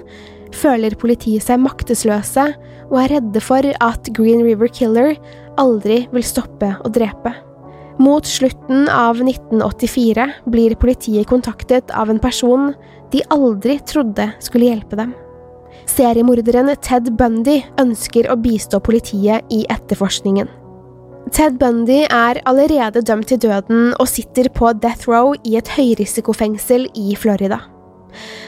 føler 0.53 0.97
politiet 0.99 1.47
seg 1.47 1.61
maktesløse 1.63 2.51
og 2.91 2.97
er 3.01 3.15
redde 3.15 3.41
for 3.41 3.65
at 3.65 4.11
Green 4.13 4.43
River 4.45 4.69
Killer 4.69 5.15
aldri 5.61 6.03
vil 6.11 6.27
stoppe 6.27 6.75
å 6.83 6.91
drepe. 6.93 7.33
Mot 8.01 8.25
slutten 8.25 8.87
av 8.89 9.19
1984 9.21 10.23
blir 10.49 10.73
politiet 10.75 11.27
kontaktet 11.29 11.91
av 11.93 12.09
en 12.09 12.19
person 12.19 12.71
de 13.13 13.21
aldri 13.29 13.75
trodde 13.85 14.25
skulle 14.41 14.71
hjelpe 14.71 14.97
dem. 14.97 15.11
Seriemorderen 15.91 16.71
Ted 16.81 17.11
Bundy 17.19 17.59
ønsker 17.81 18.29
å 18.31 18.37
bistå 18.41 18.79
politiet 18.81 19.45
i 19.53 19.67
etterforskningen. 19.69 20.49
Ted 21.29 21.59
Bundy 21.61 21.99
er 22.07 22.39
allerede 22.49 23.03
dømt 23.05 23.29
til 23.29 23.41
døden 23.43 23.91
og 23.99 24.09
sitter 24.09 24.49
på 24.55 24.71
death 24.81 25.05
row 25.11 25.35
i 25.45 25.59
et 25.59 25.69
høyrisikofengsel 25.75 26.87
i 26.97 27.13
Florida. 27.19 27.59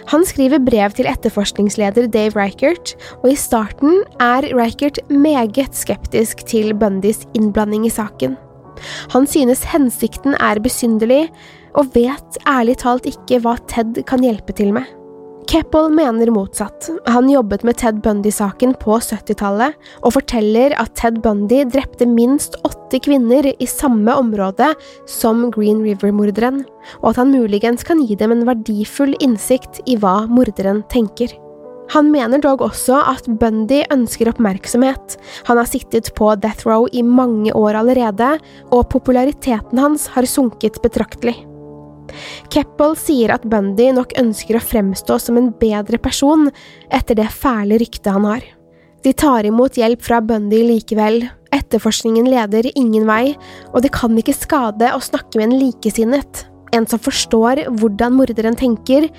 Han 0.09 0.25
skriver 0.27 0.63
brev 0.65 0.95
til 0.97 1.07
etterforskningsleder 1.07 2.09
Dave 2.11 2.33
Reichert, 2.39 2.95
og 3.21 3.29
i 3.31 3.37
starten 3.37 4.01
er 4.17 4.49
Reichert 4.57 4.97
meget 5.13 5.77
skeptisk 5.77 6.41
til 6.49 6.73
Bundys 6.73 7.21
innblanding 7.37 7.85
i 7.87 7.93
saken. 7.93 8.35
Han 9.13 9.27
synes 9.29 9.65
hensikten 9.73 10.37
er 10.39 10.61
besynderlig, 10.63 11.27
og 11.77 11.93
vet 11.95 12.41
ærlig 12.49 12.77
talt 12.83 13.07
ikke 13.09 13.41
hva 13.43 13.57
Ted 13.69 14.03
kan 14.09 14.25
hjelpe 14.25 14.53
til 14.57 14.73
med. 14.75 14.85
Keppel 15.49 15.89
mener 15.91 16.31
motsatt. 16.31 16.87
Han 17.11 17.27
jobbet 17.29 17.65
med 17.67 17.77
Ted 17.81 17.99
Bundy-saken 18.03 18.75
på 18.79 18.95
70-tallet, 19.03 19.75
og 20.01 20.15
forteller 20.15 20.75
at 20.79 20.93
Ted 20.97 21.19
Bundy 21.23 21.63
drepte 21.69 22.07
minst 22.09 22.55
åtte 22.63 23.01
kvinner 23.03 23.49
i 23.51 23.67
samme 23.69 24.15
område 24.17 24.71
som 25.09 25.49
Green 25.53 25.83
River-morderen, 25.83 26.63
og 27.01 27.11
at 27.11 27.21
han 27.21 27.33
muligens 27.35 27.85
kan 27.85 28.01
gi 28.05 28.17
dem 28.19 28.33
en 28.35 28.47
verdifull 28.47 29.17
innsikt 29.19 29.83
i 29.85 29.97
hva 29.99 30.23
morderen 30.31 30.81
tenker. 30.93 31.35
Han 31.91 32.09
mener 32.13 32.41
dog 32.41 32.63
også 32.63 32.95
at 33.11 33.27
Bundy 33.27 33.81
ønsker 33.93 34.31
oppmerksomhet, 34.31 35.17
han 35.45 35.59
har 35.59 35.67
sittet 35.69 36.13
på 36.17 36.31
death 36.41 36.65
row 36.67 36.87
i 36.91 37.03
mange 37.03 37.53
år 37.53 37.81
allerede, 37.83 38.37
og 38.71 38.87
populariteten 38.93 39.81
hans 39.81 40.07
har 40.15 40.27
sunket 40.29 40.79
betraktelig. 40.83 41.35
Keppel 42.53 42.95
sier 42.99 43.33
at 43.35 43.45
Bundy 43.49 43.89
nok 43.95 44.15
ønsker 44.19 44.57
å 44.57 44.63
fremstå 44.63 45.19
som 45.21 45.39
en 45.39 45.51
bedre 45.59 45.99
person 46.01 46.49
etter 46.93 47.17
det 47.19 47.29
fæle 47.33 47.79
ryktet 47.81 48.11
han 48.13 48.27
har. 48.29 48.43
De 49.03 49.11
tar 49.17 49.47
imot 49.47 49.77
hjelp 49.79 50.03
fra 50.05 50.21
Bundy 50.23 50.61
likevel, 50.63 51.25
etterforskningen 51.53 52.29
leder 52.31 52.69
ingen 52.73 53.05
vei, 53.09 53.35
og 53.73 53.83
det 53.83 53.91
kan 53.95 54.15
ikke 54.17 54.35
skade 54.37 54.93
å 54.95 55.03
snakke 55.03 55.39
med 55.39 55.49
en 55.49 55.59
likesinnet, 55.59 56.45
en 56.73 56.87
som 56.89 57.01
forstår 57.01 57.65
hvordan 57.79 58.17
morderen 58.17 58.57
tenker, 58.59 59.09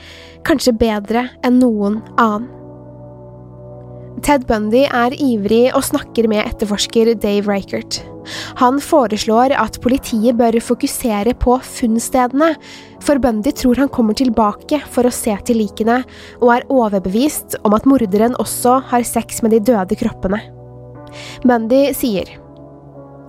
kanskje 0.46 0.76
bedre 0.76 1.28
enn 1.46 1.60
noen 1.62 2.02
annen. 2.18 2.50
Ted 4.24 4.46
Bundy 4.48 4.86
er 4.86 5.12
ivrig 5.20 5.66
og 5.76 5.82
snakker 5.84 6.28
med 6.30 6.46
etterforsker 6.46 7.10
Dave 7.20 7.50
Reichert. 7.50 7.98
Han 8.56 8.78
foreslår 8.80 9.52
at 9.58 9.76
politiet 9.84 10.38
bør 10.38 10.56
fokusere 10.64 11.34
på 11.42 11.58
funnstedene, 11.66 12.54
for 13.04 13.20
Bundy 13.20 13.52
tror 13.52 13.82
han 13.82 13.90
kommer 13.92 14.16
tilbake 14.16 14.80
for 14.94 15.04
å 15.04 15.12
se 15.12 15.34
til 15.44 15.60
likene, 15.60 15.98
og 16.40 16.54
er 16.54 16.68
overbevist 16.72 17.58
om 17.66 17.76
at 17.76 17.88
morderen 17.90 18.38
også 18.40 18.78
har 18.94 19.04
sex 19.04 19.42
med 19.44 19.56
de 19.58 19.60
døde 19.72 19.98
kroppene. 20.00 20.40
Bundy 21.44 21.90
sier 21.92 22.32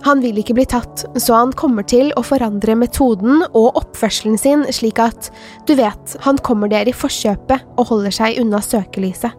han 0.04 0.20
vil 0.22 0.38
ikke 0.38 0.54
bli 0.58 0.66
tatt, 0.68 1.04
så 1.18 1.34
han 1.38 1.52
kommer 1.56 1.86
til 1.88 2.12
å 2.18 2.24
forandre 2.26 2.76
metoden 2.78 3.42
og 3.48 3.78
oppførselen 3.80 4.36
sin 4.38 4.64
slik 4.74 5.00
at, 5.02 5.30
du 5.66 5.74
vet, 5.78 6.16
han 6.26 6.38
kommer 6.46 6.70
der 6.70 6.88
i 6.88 6.94
forkjøpet 6.94 7.64
og 7.76 7.88
holder 7.90 8.14
seg 8.14 8.40
unna 8.42 8.60
søkelyset. 8.62 9.32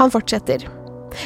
Han 0.00 0.10
fortsetter. 0.10 0.66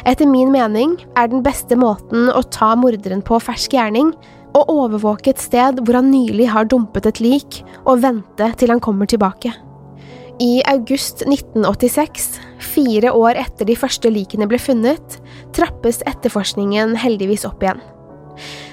Etter 0.05 0.29
min 0.29 0.53
mening 0.53 0.99
er 1.17 1.31
den 1.33 1.41
beste 1.45 1.79
måten 1.81 2.29
å 2.29 2.43
ta 2.53 2.75
morderen 2.77 3.25
på 3.25 3.41
fersk 3.41 3.73
gjerning 3.79 4.13
å 4.57 4.65
overvåke 4.73 5.33
et 5.33 5.41
sted 5.41 5.81
hvor 5.83 5.99
han 5.99 6.11
nylig 6.13 6.51
har 6.53 6.69
dumpet 6.69 7.09
et 7.09 7.23
lik, 7.25 7.63
og 7.85 8.03
vente 8.05 8.53
til 8.61 8.73
han 8.73 8.83
kommer 8.85 9.09
tilbake. 9.09 9.53
I 10.39 10.61
august 10.71 11.25
1986, 11.27 12.37
fire 12.63 13.11
år 13.17 13.41
etter 13.41 13.67
de 13.67 13.75
første 13.79 14.11
likene 14.13 14.47
ble 14.47 14.61
funnet, 14.63 15.19
trappes 15.57 16.03
etterforskningen 16.09 16.97
heldigvis 16.99 17.47
opp 17.49 17.63
igjen. 17.65 17.81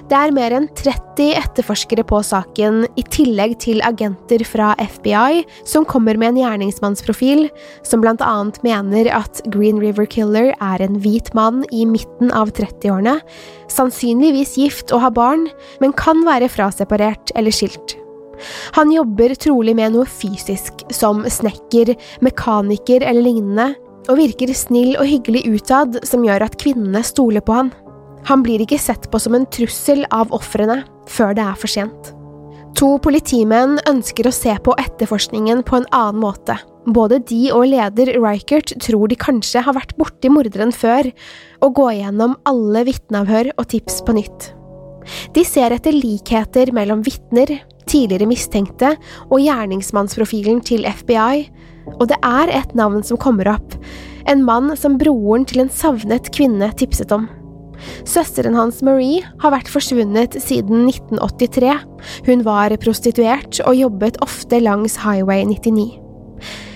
Det 0.05 0.13
er 0.13 0.33
mer 0.35 0.53
enn 0.53 0.67
30 0.77 1.31
etterforskere 1.39 2.03
på 2.05 2.19
saken, 2.21 2.83
i 2.93 3.03
tillegg 3.09 3.55
til 3.63 3.81
agenter 3.85 4.43
fra 4.45 4.75
FBI, 4.77 5.41
som 5.65 5.87
kommer 5.89 6.19
med 6.21 6.35
en 6.35 6.41
gjerningsmannsprofil, 6.43 7.47
som 7.81 8.03
blant 8.03 8.21
annet 8.21 8.59
mener 8.65 9.09
at 9.09 9.41
Green 9.49 9.81
River 9.81 10.05
Killer 10.05 10.51
er 10.53 10.85
en 10.85 10.99
hvit 11.01 11.31
mann 11.37 11.63
i 11.73 11.87
midten 11.89 12.29
av 12.37 12.53
30-årene, 12.53 13.17
sannsynligvis 13.73 14.55
gift 14.61 14.93
og 14.93 15.07
har 15.07 15.15
barn, 15.17 15.47
men 15.81 15.95
kan 15.97 16.21
være 16.27 16.51
fraseparert 16.53 17.33
eller 17.33 17.55
skilt. 17.55 17.97
Han 18.75 18.91
jobber 18.91 19.33
trolig 19.39 19.73
med 19.79 19.95
noe 19.95 20.05
fysisk, 20.05 20.85
som 20.93 21.23
snekker, 21.31 21.95
mekaniker 22.25 23.01
eller 23.01 23.25
lignende, 23.25 23.71
og 24.09 24.19
virker 24.19 24.53
snill 24.55 24.95
og 24.99 25.07
hyggelig 25.09 25.45
utad 25.49 25.99
som 26.07 26.25
gjør 26.25 26.45
at 26.47 26.57
kvinnene 26.61 27.01
stoler 27.05 27.43
på 27.45 27.55
han. 27.57 27.71
Han 28.25 28.41
blir 28.45 28.63
ikke 28.63 28.81
sett 28.81 29.09
på 29.11 29.21
som 29.21 29.37
en 29.37 29.47
trussel 29.53 30.05
av 30.13 30.33
ofrene 30.33 30.81
før 31.11 31.35
det 31.37 31.45
er 31.45 31.57
for 31.59 31.71
sent. 31.71 32.13
To 32.75 32.97
politimenn 32.99 33.77
ønsker 33.87 34.27
å 34.27 34.33
se 34.35 34.51
på 34.63 34.73
etterforskningen 34.81 35.61
på 35.67 35.77
en 35.79 35.85
annen 35.95 36.19
måte. 36.19 36.57
Både 36.85 37.21
de 37.23 37.47
og 37.55 37.69
leder 37.71 38.11
Reichert 38.19 38.73
tror 38.83 39.07
de 39.09 39.17
kanskje 39.17 39.63
har 39.63 39.77
vært 39.77 39.95
borti 39.97 40.29
morderen 40.29 40.73
før, 40.75 41.07
og 41.63 41.77
går 41.79 41.93
gjennom 42.01 42.35
alle 42.49 42.83
vitneavhør 42.89 43.53
og 43.55 43.69
tips 43.71 44.01
på 44.05 44.17
nytt. 44.17 44.49
De 45.33 45.45
ser 45.47 45.73
etter 45.73 45.95
likheter 45.95 46.73
mellom 46.75 47.01
vitner, 47.05 47.53
tidligere 47.89 48.27
mistenkte 48.29 48.95
og 49.29 49.39
gjerningsmannsprofilen 49.39 50.61
til 50.65 50.85
FBI, 50.89 51.45
og 51.95 52.07
det 52.11 52.19
er 52.25 52.51
et 52.51 52.75
navn 52.77 53.03
som 53.05 53.19
kommer 53.21 53.49
opp, 53.55 53.77
en 54.29 54.43
mann 54.45 54.73
som 54.79 54.99
broren 55.01 55.45
til 55.47 55.63
en 55.63 55.71
savnet 55.71 56.31
kvinne 56.35 56.71
tipset 56.79 57.13
om. 57.15 57.27
Søsteren 58.07 58.55
hans 58.57 58.81
Marie 58.85 59.23
har 59.41 59.53
vært 59.53 59.69
forsvunnet 59.69 60.37
siden 60.41 60.87
1983. 60.87 61.75
Hun 62.25 62.45
var 62.47 62.73
prostituert 62.81 63.59
og 63.65 63.77
jobbet 63.77 64.17
ofte 64.25 64.61
langs 64.63 64.97
Highway 65.03 65.45
99. 65.49 66.01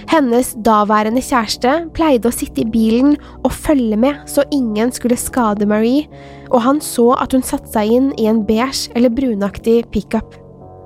Hennes 0.09 0.55
daværende 0.65 1.21
kjæreste 1.21 1.71
pleide 1.93 2.31
å 2.31 2.33
sitte 2.33 2.63
i 2.63 2.69
bilen 2.69 3.13
og 3.43 3.53
følge 3.53 3.97
med 3.99 4.23
så 4.29 4.45
ingen 4.55 4.89
skulle 4.93 5.19
skade 5.19 5.67
Marie, 5.69 6.07
og 6.49 6.63
han 6.65 6.81
så 6.81 7.11
at 7.21 7.35
hun 7.35 7.45
satte 7.45 7.69
seg 7.75 7.93
inn 7.93 8.09
i 8.17 8.25
en 8.29 8.41
beige 8.47 8.89
eller 8.97 9.13
brunaktig 9.13 9.83
pickup. 9.93 10.33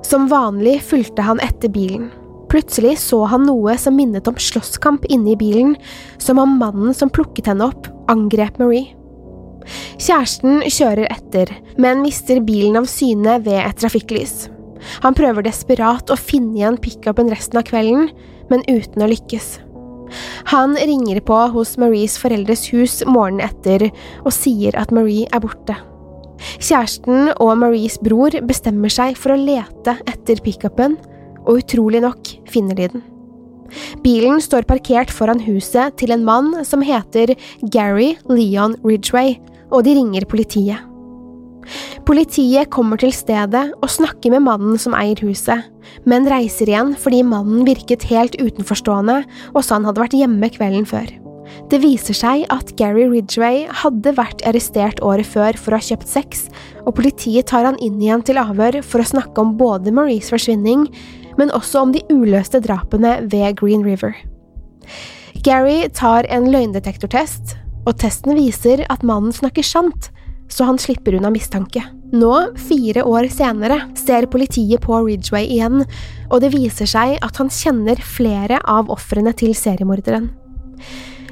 Som 0.03 0.27
vanlig 0.31 0.81
fulgte 0.83 1.23
han 1.23 1.39
etter 1.43 1.71
bilen. 1.71 2.11
Plutselig 2.53 2.99
så 3.01 3.23
han 3.31 3.47
noe 3.49 3.73
som 3.81 3.95
minnet 3.97 4.27
om 4.29 4.35
slåsskamp 4.37 5.07
inne 5.09 5.31
i 5.33 5.39
bilen, 5.39 5.71
som 6.21 6.37
om 6.37 6.59
mannen 6.59 6.93
som 6.93 7.09
plukket 7.09 7.49
henne 7.49 7.65
opp, 7.65 7.87
angrep 8.13 8.59
Marie. 8.61 8.91
Kjæresten 9.97 10.61
kjører 10.67 11.07
etter, 11.09 11.49
men 11.81 12.03
mister 12.03 12.43
bilen 12.45 12.77
av 12.77 12.85
syne 12.91 13.39
ved 13.41 13.57
et 13.57 13.79
trafikklys. 13.81 14.51
Han 15.01 15.15
prøver 15.17 15.47
desperat 15.47 16.11
å 16.13 16.19
finne 16.19 16.59
igjen 16.59 16.77
pickupen 16.83 17.31
resten 17.31 17.57
av 17.57 17.65
kvelden, 17.65 18.11
men 18.51 18.65
uten 18.67 19.01
å 19.01 19.09
lykkes. 19.09 19.55
Han 20.51 20.75
ringer 20.77 21.23
på 21.25 21.39
hos 21.55 21.73
Maries 21.81 22.19
foreldres 22.21 22.67
hus 22.69 22.99
morgenen 23.07 23.47
etter 23.47 23.87
og 24.21 24.29
sier 24.35 24.77
at 24.77 24.93
Marie 24.93 25.25
er 25.33 25.41
borte. 25.41 25.79
Kjæresten 26.59 27.31
og 27.39 27.55
Maries 27.63 27.97
bror 28.03 28.35
bestemmer 28.45 28.93
seg 28.93 29.17
for 29.17 29.33
å 29.33 29.39
lete 29.39 29.95
etter 30.11 30.43
pickupen, 30.43 30.99
og 31.43 31.63
utrolig 31.63 32.03
nok 32.03 32.35
finner 32.49 32.77
de 32.77 32.89
den. 32.93 33.03
Bilen 34.03 34.41
står 34.43 34.67
parkert 34.69 35.11
foran 35.13 35.41
huset 35.47 35.97
til 35.97 36.13
en 36.13 36.25
mann 36.27 36.51
som 36.67 36.83
heter 36.85 37.33
Gary 37.73 38.13
Leon 38.29 38.77
Ridgway, 38.85 39.37
og 39.73 39.85
de 39.87 39.95
ringer 39.97 40.27
politiet. 40.29 40.89
Politiet 42.03 42.67
kommer 42.73 42.99
til 42.99 43.13
stedet 43.15 43.63
og 43.79 43.91
snakker 43.91 44.33
med 44.33 44.43
mannen 44.43 44.79
som 44.81 44.95
eier 44.97 45.19
huset, 45.23 45.63
men 46.09 46.27
reiser 46.27 46.69
igjen 46.69 46.93
fordi 46.99 47.23
mannen 47.25 47.63
virket 47.67 48.03
helt 48.11 48.35
utenforstående 48.41 49.21
og 49.53 49.61
sa 49.63 49.77
han 49.79 49.87
hadde 49.87 50.03
vært 50.03 50.17
hjemme 50.19 50.51
kvelden 50.51 50.87
før. 50.89 51.07
Det 51.71 51.79
viser 51.83 52.15
seg 52.17 52.45
at 52.53 52.71
Gary 52.79 53.05
Ridgway 53.11 53.65
hadde 53.83 54.13
vært 54.17 54.43
arrestert 54.47 55.01
året 55.05 55.27
før 55.27 55.57
for 55.59 55.73
å 55.73 55.79
ha 55.79 55.85
kjøpt 55.85 56.09
sex, 56.09 56.45
og 56.83 56.95
politiet 56.97 57.47
tar 57.51 57.67
han 57.67 57.79
inn 57.83 57.99
igjen 58.01 58.23
til 58.25 58.39
avhør 58.41 58.81
for 58.85 59.03
å 59.03 59.09
snakke 59.13 59.43
om 59.43 59.55
både 59.59 59.93
Maries 59.95 60.31
forsvinning, 60.33 60.87
men 61.39 61.53
også 61.55 61.83
om 61.83 61.93
de 61.95 62.03
uløste 62.13 62.61
drapene 62.63 63.17
ved 63.31 63.57
Green 63.59 63.83
River. 63.85 64.15
Gary 65.43 65.89
tar 65.93 66.27
en 66.31 66.49
løgndetektortest, 66.53 67.57
og 67.83 67.97
testen 67.99 68.37
viser 68.37 68.85
at 68.91 69.03
mannen 69.03 69.33
snakker 69.35 69.65
sant, 69.65 70.09
så 70.51 70.67
han 70.67 70.77
slipper 70.79 71.17
unna 71.17 71.31
mistanke. 71.33 71.81
Nå, 72.13 72.31
fire 72.69 73.03
år 73.09 73.27
senere, 73.33 73.79
ser 73.97 74.27
politiet 74.31 74.83
på 74.83 74.99
Ridgway 75.01 75.47
igjen, 75.55 75.81
og 76.29 76.43
det 76.43 76.53
viser 76.53 76.89
seg 76.89 77.17
at 77.25 77.39
han 77.41 77.49
kjenner 77.51 77.99
flere 77.99 78.59
av 78.69 78.91
ofrene 78.93 79.33
til 79.37 79.55
seriemorderen. 79.57 80.29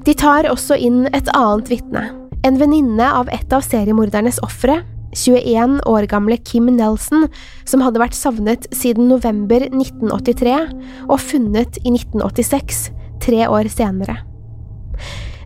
De 0.01 0.15
tar 0.17 0.49
også 0.49 0.79
inn 0.81 1.05
et 1.13 1.29
annet 1.37 1.69
vitne, 1.69 2.07
en 2.41 2.57
venninne 2.57 3.05
av 3.05 3.29
et 3.29 3.53
av 3.53 3.61
seriemordernes 3.61 4.41
ofre, 4.45 4.79
21 5.15 5.79
år 5.89 6.07
gamle 6.11 6.37
Kim 6.37 6.69
Nelson, 6.75 7.27
som 7.67 7.83
hadde 7.85 8.01
vært 8.01 8.17
savnet 8.17 8.67
siden 8.75 9.09
november 9.11 9.63
1983 9.67 10.57
og 11.07 11.17
funnet 11.21 11.79
i 11.83 11.93
1986, 11.93 12.89
tre 13.21 13.45
år 13.47 13.69
senere. 13.71 14.21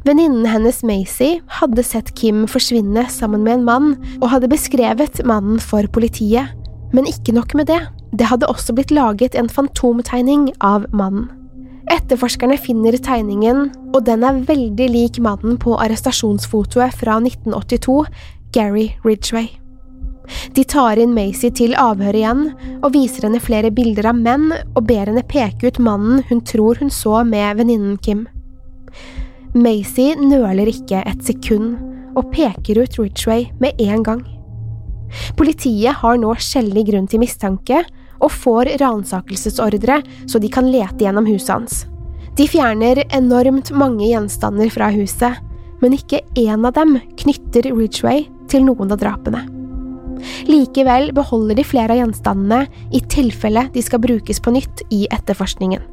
Venninnen 0.06 0.46
hennes 0.46 0.84
Macy 0.86 1.40
hadde 1.60 1.82
sett 1.82 2.12
Kim 2.18 2.44
forsvinne 2.50 3.08
sammen 3.10 3.42
med 3.42 3.60
en 3.60 3.66
mann, 3.66 3.88
og 4.22 4.30
hadde 4.36 4.52
beskrevet 4.52 5.24
mannen 5.26 5.58
for 5.58 5.88
politiet. 5.90 6.54
Men 6.94 7.10
ikke 7.10 7.34
nok 7.34 7.56
med 7.58 7.72
det, 7.72 7.82
det 8.14 8.30
hadde 8.30 8.48
også 8.52 8.76
blitt 8.78 8.94
laget 8.94 9.34
en 9.36 9.50
fantomtegning 9.50 10.52
av 10.62 10.86
mannen. 10.94 11.26
Etterforskerne 11.94 12.56
finner 12.58 12.96
tegningen, 12.98 13.68
og 13.94 14.06
den 14.08 14.24
er 14.26 14.40
veldig 14.48 14.88
lik 14.90 15.20
mannen 15.22 15.58
på 15.62 15.76
arrestasjonsfotoet 15.78 16.96
fra 16.98 17.20
1982, 17.22 17.98
Gary 18.56 18.94
Ridgway. 19.04 19.50
De 20.56 20.64
tar 20.64 20.98
inn 20.98 21.14
Macy 21.14 21.50
til 21.54 21.76
avhør 21.78 22.16
igjen, 22.16 22.46
og 22.82 22.94
viser 22.96 23.28
henne 23.28 23.42
flere 23.44 23.72
bilder 23.76 24.08
av 24.14 24.18
menn 24.18 24.48
og 24.54 24.86
ber 24.88 25.10
henne 25.10 25.26
peke 25.28 25.68
ut 25.68 25.82
mannen 25.84 26.24
hun 26.30 26.42
tror 26.48 26.80
hun 26.80 26.92
så 26.94 27.20
med 27.28 27.60
venninnen 27.60 27.98
Kim. 28.02 28.26
Macy 29.56 30.14
nøler 30.20 30.72
ikke 30.72 31.04
et 31.04 31.22
sekund, 31.28 31.76
og 32.16 32.32
peker 32.32 32.80
ut 32.80 32.96
Ridgway 33.00 33.50
med 33.60 33.82
en 33.84 34.04
gang. 34.04 34.24
Politiet 35.38 36.00
har 36.02 36.18
nå 36.20 36.32
skjellig 36.40 36.86
grunn 36.90 37.10
til 37.12 37.22
mistanke, 37.22 37.84
og 38.24 38.32
får 38.32 38.78
ransakelsesordre 38.80 40.00
så 40.24 40.40
de 40.40 40.50
kan 40.52 40.70
lete 40.72 41.04
gjennom 41.04 41.28
huset 41.28 41.52
hans. 41.52 41.82
De 42.40 42.48
fjerner 42.48 43.04
enormt 43.16 43.74
mange 43.76 44.08
gjenstander 44.08 44.72
fra 44.72 44.88
huset, 44.96 45.44
men 45.84 45.96
ikke 45.96 46.24
én 46.40 46.64
av 46.68 46.74
dem 46.80 46.96
knytter 47.20 47.68
Ridgway 47.76 48.26
til 48.52 48.66
noen 48.68 48.92
av 48.94 49.02
drapene. 49.02 49.46
Likevel 50.48 51.12
beholder 51.16 51.58
de 51.60 51.66
flere 51.68 51.96
av 51.96 52.02
gjenstandene 52.02 52.66
i 52.96 53.02
tilfelle 53.12 53.68
de 53.74 53.84
skal 53.84 54.02
brukes 54.04 54.40
på 54.42 54.54
nytt 54.56 54.86
i 54.94 55.06
etterforskningen. 55.14 55.84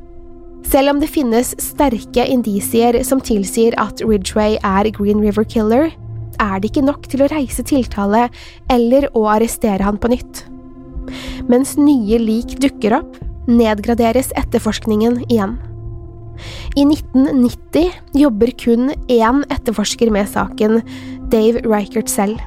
Selv 0.69 0.93
om 0.93 1.01
det 1.03 1.11
finnes 1.11 1.55
sterke 1.61 2.25
indisier 2.31 3.01
som 3.05 3.21
tilsier 3.21 3.75
at 3.83 4.01
Ridgway 4.05 4.61
er 4.62 4.88
Green 4.95 5.21
River 5.21 5.45
Killer, 5.45 5.91
er 6.41 6.61
det 6.61 6.71
ikke 6.71 6.87
nok 6.87 7.09
til 7.11 7.25
å 7.25 7.31
reise 7.33 7.65
tiltale 7.67 8.29
eller 8.73 9.09
å 9.19 9.27
arrestere 9.35 9.85
han 9.85 9.99
på 10.01 10.12
nytt. 10.15 10.45
Mens 11.51 11.75
nye 11.81 12.19
lik 12.23 12.57
dukker 12.62 12.97
opp, 13.01 13.19
nedgraderes 13.51 14.31
etterforskningen 14.38 15.25
igjen. 15.27 15.59
I 16.79 16.87
1990 16.87 17.91
jobber 18.17 18.53
kun 18.59 18.93
én 19.12 19.43
etterforsker 19.53 20.11
med 20.15 20.31
saken, 20.31 20.81
Dave 21.33 21.62
Reichert 21.64 22.12
selv. 22.12 22.40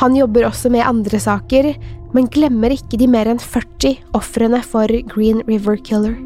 Han 0.00 0.16
jobber 0.16 0.48
også 0.48 0.70
med 0.72 0.86
andre 0.86 1.20
saker, 1.20 1.74
men 2.14 2.30
glemmer 2.32 2.72
ikke 2.72 2.98
de 3.00 3.08
mer 3.10 3.28
enn 3.28 3.42
40 3.42 3.98
ofrene 4.16 4.62
for 4.64 4.88
Green 5.12 5.42
River 5.48 5.76
Killer. 5.76 6.16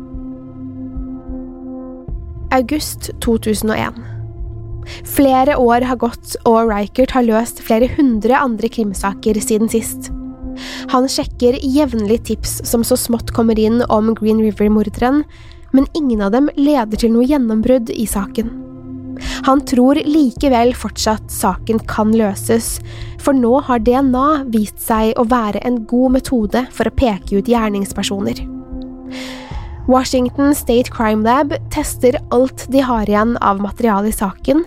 August 2.55 3.11
2001 3.23 3.99
Flere 5.07 5.55
år 5.61 5.85
har 5.87 5.99
gått, 6.01 6.35
og 6.49 6.71
Reichert 6.71 7.13
har 7.15 7.27
løst 7.27 7.61
flere 7.63 7.91
hundre 7.97 8.39
andre 8.39 8.71
krimsaker 8.73 9.39
siden 9.43 9.71
sist. 9.71 10.11
Han 10.91 11.07
sjekker 11.11 11.59
jevnlig 11.63 12.23
tips 12.31 12.61
som 12.69 12.83
så 12.87 12.99
smått 12.99 13.31
kommer 13.37 13.59
inn 13.59 13.85
om 13.89 14.15
Green 14.19 14.43
River-morderen, 14.43 15.23
men 15.71 15.87
ingen 15.95 16.25
av 16.27 16.35
dem 16.35 16.51
leder 16.59 16.99
til 16.99 17.15
noe 17.15 17.29
gjennombrudd 17.29 17.93
i 17.95 18.09
saken. 18.11 18.70
Han 19.47 19.63
tror 19.69 20.01
likevel 20.07 20.73
fortsatt 20.79 21.31
saken 21.33 21.83
kan 21.91 22.15
løses, 22.17 22.79
for 23.21 23.37
nå 23.37 23.61
har 23.67 23.83
DNA 23.85 24.29
vist 24.53 24.81
seg 24.85 25.15
å 25.21 25.27
være 25.29 25.63
en 25.67 25.83
god 25.91 26.17
metode 26.19 26.65
for 26.75 26.89
å 26.89 26.97
peke 26.97 27.41
ut 27.41 27.51
gjerningspersoner. 27.51 28.43
Washington 29.91 30.55
State 30.55 30.93
Crime 30.95 31.25
Lab 31.27 31.55
tester 31.75 32.21
alt 32.31 32.67
de 32.71 32.85
har 32.85 33.09
igjen 33.11 33.35
av 33.43 33.63
materiale 33.63 34.13
i 34.13 34.15
saken, 34.15 34.63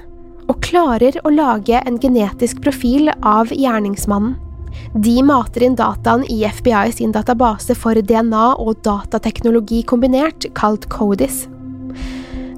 og 0.51 0.59
klarer 0.65 1.15
å 1.23 1.31
lage 1.31 1.79
en 1.79 1.99
genetisk 2.01 2.59
profil 2.65 3.11
av 3.21 3.53
gjerningsmannen. 3.53 4.35
De 4.93 5.19
mater 5.25 5.67
inn 5.67 5.77
dataen 5.77 6.25
i 6.33 6.41
FBI 6.49 6.91
sin 6.97 7.13
database 7.13 7.75
for 7.77 7.97
DNA 7.97 8.45
og 8.57 8.81
datateknologi 8.85 9.83
kombinert, 9.89 10.49
kalt 10.57 10.89
CODIS. 10.89 11.43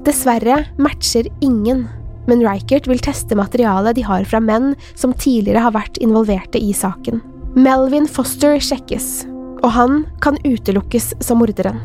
Dessverre 0.06 0.60
matcher 0.78 1.26
ingen, 1.42 1.88
men 2.30 2.42
Reichert 2.44 2.86
vil 2.86 3.00
teste 3.02 3.34
materialet 3.38 3.96
de 3.98 4.04
har 4.06 4.22
fra 4.28 4.38
menn 4.42 4.74
som 4.94 5.14
tidligere 5.14 5.64
har 5.64 5.74
vært 5.74 5.98
involverte 6.02 6.60
i 6.62 6.70
saken. 6.76 7.18
Melvin 7.58 8.06
Foster 8.06 8.60
sjekkes, 8.62 9.26
og 9.64 9.70
han 9.74 10.04
kan 10.22 10.38
utelukkes 10.44 11.14
som 11.24 11.42
morderen. 11.42 11.80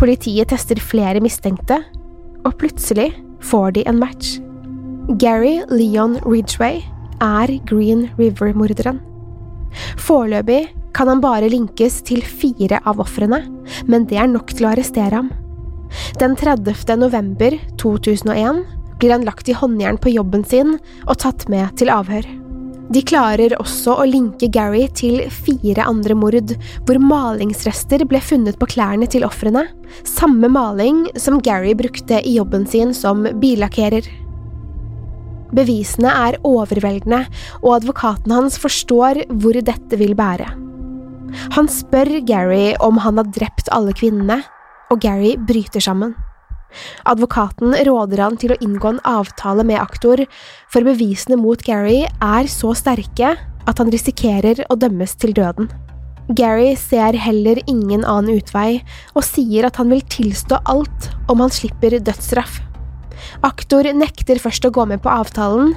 Politiet 0.00 0.50
tester 0.50 0.80
flere 0.82 1.22
mistenkte, 1.22 1.78
og 2.42 2.58
plutselig 2.58 3.12
får 3.44 3.76
de 3.78 3.86
en 3.86 4.02
match. 4.02 4.38
Gary 5.22 5.60
Leon 5.70 6.18
Ridgway 6.26 6.82
er 7.22 7.54
Green 7.70 8.08
River-morderen. 8.18 8.98
Foreløpig 10.00 10.64
kan 10.96 11.10
han 11.12 11.22
bare 11.22 11.50
linkes 11.52 12.00
til 12.08 12.24
fire 12.24 12.80
av 12.88 12.98
ofrene, 13.04 13.44
men 13.86 14.08
det 14.10 14.18
er 14.18 14.32
nok 14.32 14.56
til 14.56 14.66
å 14.66 14.72
arrestere 14.74 15.20
ham. 15.20 15.30
Den 16.20 16.36
30. 16.38 16.96
november 16.98 17.58
2001 17.80 18.64
blir 18.98 19.14
han 19.14 19.24
lagt 19.26 19.48
i 19.48 19.56
håndjern 19.56 19.98
på 20.02 20.12
jobben 20.12 20.44
sin 20.44 20.76
og 21.06 21.18
tatt 21.22 21.46
med 21.52 21.76
til 21.78 21.92
avhør. 21.92 22.26
De 22.88 23.02
klarer 23.04 23.52
også 23.60 23.98
å 24.00 24.06
linke 24.08 24.48
Gary 24.48 24.86
til 24.96 25.20
fire 25.28 25.84
andre 25.90 26.14
mord, 26.16 26.54
hvor 26.88 27.00
malingsrester 27.02 28.06
ble 28.08 28.20
funnet 28.24 28.56
på 28.56 28.68
klærne 28.72 29.08
til 29.12 29.26
ofrene, 29.28 29.66
samme 30.08 30.48
maling 30.48 31.04
som 31.20 31.36
Gary 31.44 31.74
brukte 31.76 32.22
i 32.24 32.38
jobben 32.38 32.64
sin 32.66 32.94
som 32.96 33.26
billakkerer. 33.42 34.08
Bevisene 35.52 36.12
er 36.28 36.40
overveldende, 36.48 37.22
og 37.60 37.78
advokaten 37.78 38.32
hans 38.32 38.56
forstår 38.60 39.26
hvor 39.36 39.60
dette 39.64 40.00
vil 40.00 40.16
bære. 40.16 40.48
Han 41.58 41.68
spør 41.68 42.22
Gary 42.24 42.72
om 42.84 43.00
han 43.04 43.20
har 43.20 43.28
drept 43.36 43.68
alle 43.74 43.92
kvinnene, 43.96 44.40
og 44.92 45.00
Gary 45.04 45.36
bryter 45.48 45.82
sammen. 45.84 46.14
Advokaten 47.08 47.72
råder 47.88 48.22
han 48.22 48.36
til 48.40 48.52
å 48.52 48.58
inngå 48.64 48.92
en 48.92 49.04
avtale 49.08 49.64
med 49.66 49.80
aktor, 49.80 50.24
for 50.68 50.84
bevisene 50.84 51.38
mot 51.40 51.62
Gary 51.64 52.02
er 52.04 52.50
så 52.52 52.74
sterke 52.76 53.34
at 53.68 53.80
han 53.80 53.92
risikerer 53.92 54.64
å 54.68 54.76
dømmes 54.80 55.16
til 55.20 55.34
døden. 55.36 55.68
Gary 56.36 56.74
ser 56.76 57.16
heller 57.16 57.60
ingen 57.64 58.04
annen 58.04 58.36
utvei, 58.36 58.82
og 59.16 59.24
sier 59.24 59.68
at 59.68 59.78
han 59.80 59.88
vil 59.92 60.04
tilstå 60.12 60.60
alt 60.68 61.08
om 61.32 61.40
han 61.40 61.52
slipper 61.52 61.96
dødsstraff. 61.96 62.60
Aktor 63.46 63.88
nekter 63.96 64.38
først 64.40 64.66
å 64.68 64.72
gå 64.74 64.84
med 64.90 65.00
på 65.02 65.10
avtalen, 65.10 65.72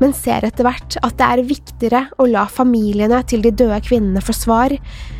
men 0.00 0.14
ser 0.16 0.44
etter 0.46 0.66
hvert 0.66 0.98
at 1.02 1.16
det 1.18 1.26
er 1.26 1.48
viktigere 1.48 2.02
å 2.20 2.28
la 2.28 2.44
familiene 2.52 3.22
til 3.28 3.42
de 3.44 3.50
døde 3.50 3.80
kvinnene 3.84 4.22
få 4.24 4.34
svar 4.36 4.74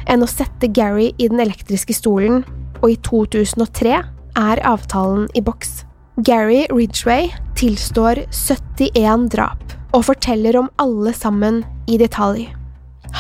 enn 0.06 0.22
å 0.24 0.30
sette 0.30 0.70
Gary 0.70 1.10
i 1.16 1.28
den 1.32 1.42
elektriske 1.42 1.96
stolen, 1.96 2.44
og 2.82 2.90
i 2.92 2.96
2003 3.06 3.96
er 4.36 4.62
avtalen 4.68 5.26
i 5.34 5.42
boks. 5.44 5.82
Gary 6.24 6.64
Ridgway 6.72 7.30
tilstår 7.56 8.22
71 8.32 9.28
drap, 9.32 9.62
og 9.92 10.06
forteller 10.08 10.56
om 10.60 10.70
alle 10.80 11.12
sammen 11.16 11.62
i 11.88 11.98
detalj. 12.00 12.46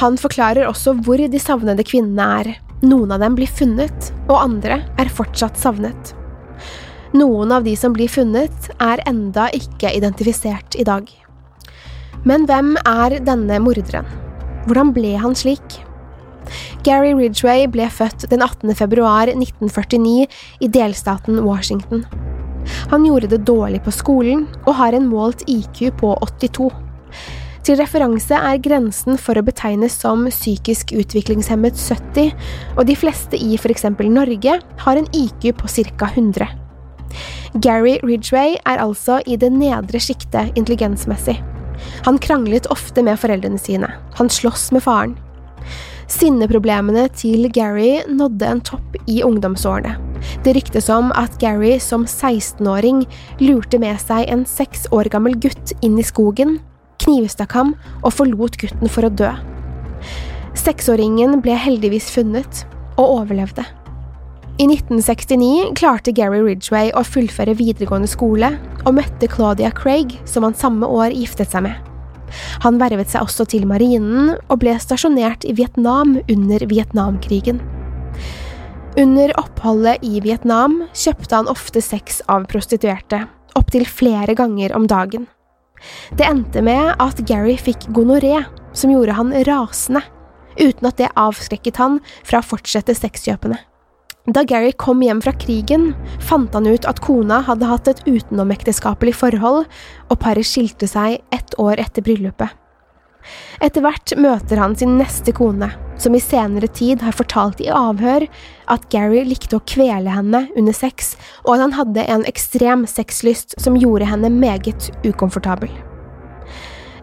Han 0.00 0.16
forklarer 0.20 0.68
også 0.68 0.96
hvor 1.04 1.20
de 1.20 1.40
savnede 1.40 1.84
kvinnene 1.86 2.28
er. 2.40 2.52
Noen 2.84 3.14
av 3.14 3.22
dem 3.24 3.36
blir 3.38 3.48
funnet, 3.48 4.10
og 4.28 4.42
andre 4.42 4.82
er 5.00 5.12
fortsatt 5.12 5.56
savnet. 5.60 6.12
Noen 7.16 7.52
av 7.54 7.64
de 7.64 7.72
som 7.78 7.94
blir 7.96 8.10
funnet, 8.12 8.70
er 8.82 9.00
enda 9.08 9.48
ikke 9.56 9.94
identifisert 9.96 10.76
i 10.76 10.84
dag. 10.84 11.08
Men 12.26 12.44
hvem 12.48 12.74
er 12.82 13.20
denne 13.24 13.60
morderen? 13.62 14.08
Hvordan 14.66 14.92
ble 14.96 15.14
han 15.22 15.36
slik? 15.38 15.85
Gary 16.86 17.12
Ridgway 17.16 17.66
ble 17.70 17.88
født 17.90 18.28
den 18.30 18.44
18. 18.44 18.74
februar 18.78 19.30
1949 19.32 20.26
i 20.60 20.70
delstaten 20.72 21.40
Washington. 21.44 22.04
Han 22.90 23.06
gjorde 23.06 23.30
det 23.30 23.44
dårlig 23.46 23.82
på 23.84 23.94
skolen 23.94 24.46
og 24.64 24.76
har 24.80 24.96
en 24.96 25.08
målt 25.10 25.44
IQ 25.50 25.88
på 26.00 26.14
82. 26.22 26.70
Til 27.66 27.80
referanse 27.80 28.36
er 28.38 28.60
grensen 28.62 29.16
for 29.18 29.38
å 29.38 29.42
betegnes 29.42 29.96
som 29.98 30.28
psykisk 30.30 30.92
utviklingshemmet 30.94 31.74
70, 31.74 32.30
og 32.76 32.86
de 32.86 32.94
fleste 32.94 33.40
i 33.42 33.56
eksempel 33.58 34.06
Norge 34.12 34.60
har 34.62 35.00
en 35.00 35.08
IQ 35.10 35.50
på 35.58 35.66
ca. 35.66 36.12
100. 36.14 36.46
Gary 37.58 37.96
Ridgway 38.04 38.54
er 38.68 38.78
altså 38.82 39.18
i 39.26 39.36
det 39.40 39.50
nedre 39.50 39.98
sjiktet 39.98 40.54
intelligensmessig. 40.54 41.40
Han 42.06 42.20
kranglet 42.22 42.68
ofte 42.70 43.02
med 43.02 43.18
foreldrene 43.18 43.58
sine. 43.58 43.90
Han 44.20 44.30
sloss 44.30 44.70
med 44.72 44.84
faren. 44.86 45.16
Sinneproblemene 46.06 47.08
til 47.18 47.48
Gary 47.50 48.04
nådde 48.06 48.46
en 48.46 48.60
topp 48.62 48.94
i 49.10 49.22
ungdomsårene. 49.26 49.96
Det 50.46 50.54
ryktes 50.56 50.88
om 50.92 51.10
at 51.18 51.34
Gary 51.42 51.76
som 51.82 52.06
16-åring 52.06 53.02
lurte 53.42 53.80
med 53.82 53.98
seg 54.02 54.30
en 54.30 54.44
seks 54.46 54.86
år 54.94 55.10
gammel 55.12 55.34
gutt 55.42 55.74
inn 55.82 55.98
i 55.98 56.06
skogen, 56.06 56.60
knivstakk 57.02 57.56
ham 57.58 57.74
og 58.02 58.14
forlot 58.14 58.58
gutten 58.62 58.90
for 58.90 59.08
å 59.08 59.12
dø. 59.12 59.32
Seksåringen 60.56 61.40
ble 61.44 61.58
heldigvis 61.58 62.08
funnet 62.14 62.62
og 62.96 63.20
overlevde. 63.20 63.66
I 64.56 64.64
1969 64.70 65.74
klarte 65.76 66.14
Gary 66.16 66.38
Ridgway 66.40 66.94
å 66.96 67.02
fullføre 67.04 67.58
videregående 67.58 68.08
skole, 68.08 68.54
og 68.86 68.94
møtte 68.96 69.28
Claudia 69.28 69.68
Craig, 69.74 70.14
som 70.24 70.46
han 70.46 70.56
samme 70.56 70.88
år 70.88 71.12
giftet 71.12 71.52
seg 71.52 71.66
med. 71.66 71.95
Han 72.64 72.80
vervet 72.80 73.10
seg 73.12 73.26
også 73.26 73.46
til 73.52 73.66
marinen, 73.68 74.34
og 74.48 74.60
ble 74.62 74.74
stasjonert 74.82 75.46
i 75.46 75.54
Vietnam 75.56 76.18
under 76.30 76.66
Vietnamkrigen. 76.70 77.60
Under 78.96 79.32
oppholdet 79.36 80.04
i 80.06 80.22
Vietnam 80.24 80.80
kjøpte 80.96 81.36
han 81.36 81.50
ofte 81.52 81.82
sex 81.84 82.22
av 82.32 82.46
prostituerte, 82.48 83.26
opptil 83.56 83.84
flere 83.88 84.36
ganger 84.38 84.72
om 84.76 84.88
dagen. 84.88 85.26
Det 86.16 86.24
endte 86.24 86.62
med 86.64 86.94
at 87.02 87.20
Gary 87.28 87.58
fikk 87.60 87.90
gonoré, 87.92 88.40
som 88.72 88.92
gjorde 88.92 89.16
han 89.18 89.34
rasende, 89.48 90.00
uten 90.56 90.88
at 90.88 90.96
det 91.00 91.12
avskrekket 91.12 91.80
han 91.80 92.00
fra 92.24 92.40
å 92.40 92.48
fortsette 92.54 92.96
sexkjøpene. 92.96 93.60
Da 94.26 94.42
Gary 94.42 94.72
kom 94.72 95.02
hjem 95.02 95.20
fra 95.22 95.30
krigen, 95.38 95.92
fant 96.18 96.54
han 96.54 96.66
ut 96.66 96.86
at 96.90 96.98
kona 97.04 97.44
hadde 97.46 97.68
hatt 97.70 97.86
et 97.90 98.00
utenomekteskapelig 98.10 99.14
forhold, 99.14 99.68
og 100.10 100.18
paret 100.18 100.48
skilte 100.48 100.88
seg 100.90 101.20
ett 101.34 101.54
år 101.62 101.78
etter 101.78 102.02
bryllupet. 102.02 102.50
Etter 103.62 103.82
hvert 103.82 104.12
møter 104.18 104.58
han 104.58 104.74
sin 104.78 104.96
neste 104.98 105.30
kone, 105.34 105.68
som 105.98 106.14
i 106.14 106.22
senere 106.22 106.66
tid 106.66 107.02
har 107.06 107.14
fortalt 107.14 107.62
i 107.62 107.70
avhør 107.70 108.26
at 108.70 108.90
Gary 108.92 109.22
likte 109.26 109.58
å 109.58 109.64
kvele 109.66 110.10
henne 110.10 110.44
under 110.58 110.74
sex, 110.74 111.14
og 111.46 111.56
at 111.56 111.64
han 111.64 111.78
hadde 111.78 112.06
en 112.10 112.26
ekstrem 112.26 112.84
sexlyst 112.90 113.56
som 113.62 113.78
gjorde 113.78 114.10
henne 114.10 114.30
meget 114.34 114.90
ukomfortabel. 115.06 115.70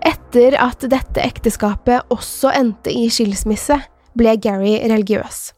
Etter 0.04 0.60
at 0.60 0.84
dette 0.92 1.24
ekteskapet 1.24 2.12
også 2.12 2.52
endte 2.52 2.92
i 2.92 3.08
skilsmisse, 3.08 3.80
ble 4.20 4.36
Gary 4.44 4.78
religiøs. 4.84 5.54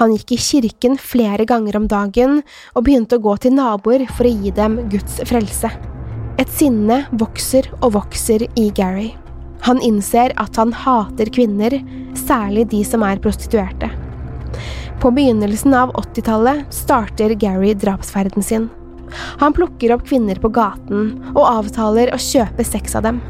Han 0.00 0.14
gikk 0.16 0.34
i 0.34 0.40
kirken 0.40 0.98
flere 1.00 1.46
ganger 1.48 1.78
om 1.78 1.88
dagen 1.90 2.40
og 2.74 2.84
begynte 2.86 3.18
å 3.18 3.24
gå 3.24 3.36
til 3.42 3.56
naboer 3.56 4.06
for 4.16 4.28
å 4.28 4.34
gi 4.34 4.52
dem 4.56 4.78
Guds 4.92 5.20
frelse. 5.28 5.70
Et 6.40 6.52
sinne 6.56 7.02
vokser 7.20 7.68
og 7.80 7.94
vokser 7.98 8.46
i 8.58 8.70
Gary. 8.74 9.10
Han 9.66 9.80
innser 9.84 10.32
at 10.40 10.56
han 10.56 10.72
hater 10.72 11.28
kvinner, 11.32 11.74
særlig 12.16 12.70
de 12.72 12.80
som 12.86 13.04
er 13.04 13.20
prostituerte. 13.20 13.90
På 15.00 15.12
begynnelsen 15.16 15.74
av 15.76 15.92
80-tallet 15.96 16.68
starter 16.74 17.34
Gary 17.40 17.74
drapsferden 17.76 18.44
sin. 18.44 18.68
Han 19.40 19.52
plukker 19.56 19.94
opp 19.94 20.06
kvinner 20.08 20.38
på 20.40 20.52
gaten 20.54 21.12
og 21.34 21.44
avtaler 21.44 22.12
å 22.14 22.20
kjøpe 22.20 22.64
sex 22.66 22.96
av 22.98 23.08
dem. 23.08 23.20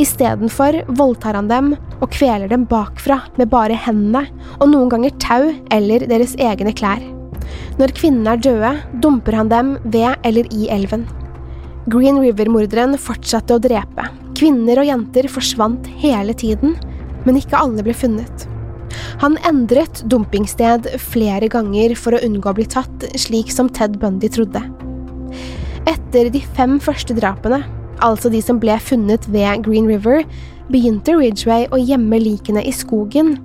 Istedenfor 0.00 0.80
voldtar 0.98 1.38
han 1.38 1.50
dem 1.50 1.72
og 2.00 2.10
kveler 2.14 2.50
dem 2.50 2.66
bakfra 2.70 3.20
med 3.38 3.50
bare 3.52 3.78
hendene 3.78 4.26
og 4.58 4.70
noen 4.72 4.90
ganger 4.92 5.16
tau 5.22 5.50
eller 5.72 6.06
deres 6.10 6.36
egne 6.40 6.74
klær. 6.76 7.02
Når 7.80 7.94
kvinnene 7.96 8.36
er 8.36 8.44
døde, 8.44 8.74
dumper 9.02 9.38
han 9.38 9.50
dem 9.50 9.74
ved 9.84 10.14
eller 10.26 10.48
i 10.54 10.68
elven. 10.72 11.06
Green 11.90 12.20
River-morderen 12.20 12.98
fortsatte 13.00 13.56
å 13.56 13.62
drepe. 13.62 14.04
Kvinner 14.36 14.80
og 14.82 14.88
jenter 14.88 15.28
forsvant 15.32 15.88
hele 16.00 16.34
tiden, 16.36 16.76
men 17.26 17.38
ikke 17.40 17.58
alle 17.58 17.84
ble 17.84 17.94
funnet. 17.96 18.46
Han 19.22 19.36
endret 19.48 20.02
dumpingsted 20.10 20.88
flere 21.00 21.48
ganger 21.52 21.94
for 21.98 22.16
å 22.16 22.22
unngå 22.24 22.52
å 22.52 22.56
bli 22.56 22.66
tatt, 22.68 23.06
slik 23.20 23.52
som 23.52 23.68
Ted 23.72 23.98
Bundy 24.00 24.30
trodde. 24.32 24.62
Etter 25.88 26.30
de 26.32 26.42
fem 26.56 26.78
første 26.82 27.16
drapene, 27.16 27.62
altså 28.04 28.30
de 28.32 28.40
som 28.44 28.60
ble 28.62 28.76
funnet 28.82 29.26
ved 29.32 29.64
Green 29.66 29.88
River, 29.88 30.24
begynte 30.70 31.16
Ridgway 31.18 31.66
å 31.74 31.80
gjemme 31.80 32.20
likene 32.22 32.62
i 32.66 32.72
skogen, 32.74 33.36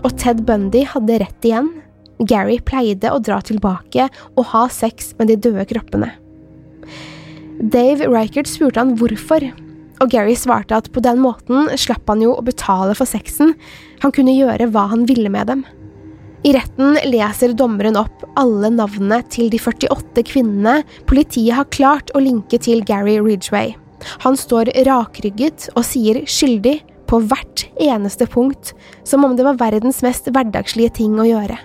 og 0.00 0.14
Ted 0.20 0.44
Bundy 0.48 0.84
hadde 0.88 1.20
rett 1.22 1.46
igjen. 1.46 1.70
Gary 2.28 2.58
pleide 2.64 3.12
å 3.12 3.20
dra 3.24 3.40
tilbake 3.44 4.08
og 4.34 4.44
ha 4.52 4.66
sex 4.72 5.14
med 5.18 5.30
de 5.32 5.38
døde 5.40 5.64
kroppene. 5.70 6.12
Dave 7.60 8.08
Reichert 8.08 8.48
spurte 8.48 8.80
han 8.80 8.94
hvorfor, 9.00 9.44
og 10.00 10.12
Gary 10.12 10.36
svarte 10.36 10.76
at 10.76 10.88
på 10.92 11.02
den 11.04 11.20
måten 11.20 11.68
slapp 11.80 12.08
han 12.08 12.24
jo 12.24 12.32
å 12.36 12.44
betale 12.44 12.96
for 12.96 13.08
sexen, 13.08 13.54
han 14.00 14.14
kunne 14.16 14.36
gjøre 14.36 14.70
hva 14.72 14.86
han 14.92 15.04
ville 15.08 15.32
med 15.32 15.52
dem. 15.52 15.66
I 16.40 16.54
retten 16.56 16.96
leser 17.04 17.52
dommeren 17.52 17.98
opp 18.00 18.24
alle 18.40 18.70
navnene 18.72 19.20
til 19.28 19.50
de 19.52 19.60
48 19.60 20.24
kvinnene 20.30 20.78
politiet 21.08 21.52
har 21.58 21.68
klart 21.68 22.12
å 22.16 22.22
linke 22.24 22.56
til 22.64 22.80
Gary 22.88 23.18
Ridgway. 23.20 23.74
Han 24.24 24.36
står 24.38 24.72
rakrygget 24.86 25.68
og 25.74 25.84
sier 25.86 26.22
skyldig 26.28 26.80
på 27.10 27.20
hvert 27.26 27.64
eneste 27.82 28.26
punkt, 28.30 28.72
som 29.04 29.24
om 29.26 29.34
det 29.36 29.46
var 29.46 29.58
verdens 29.60 30.00
mest 30.06 30.30
hverdagslige 30.30 30.94
ting 31.00 31.18
å 31.18 31.26
gjøre. 31.26 31.58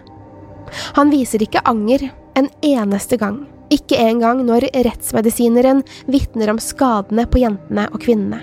Han 0.97 1.11
viser 1.13 1.43
ikke 1.45 1.63
anger 1.69 2.09
en 2.35 2.49
eneste 2.65 3.19
gang. 3.21 3.43
Ikke 3.73 3.97
engang 3.97 4.43
når 4.45 4.67
rettsmedisineren 4.73 5.83
vitner 6.11 6.51
om 6.53 6.59
skadene 6.61 7.25
på 7.29 7.41
jentene 7.41 7.87
og 7.91 8.01
kvinnene. 8.03 8.41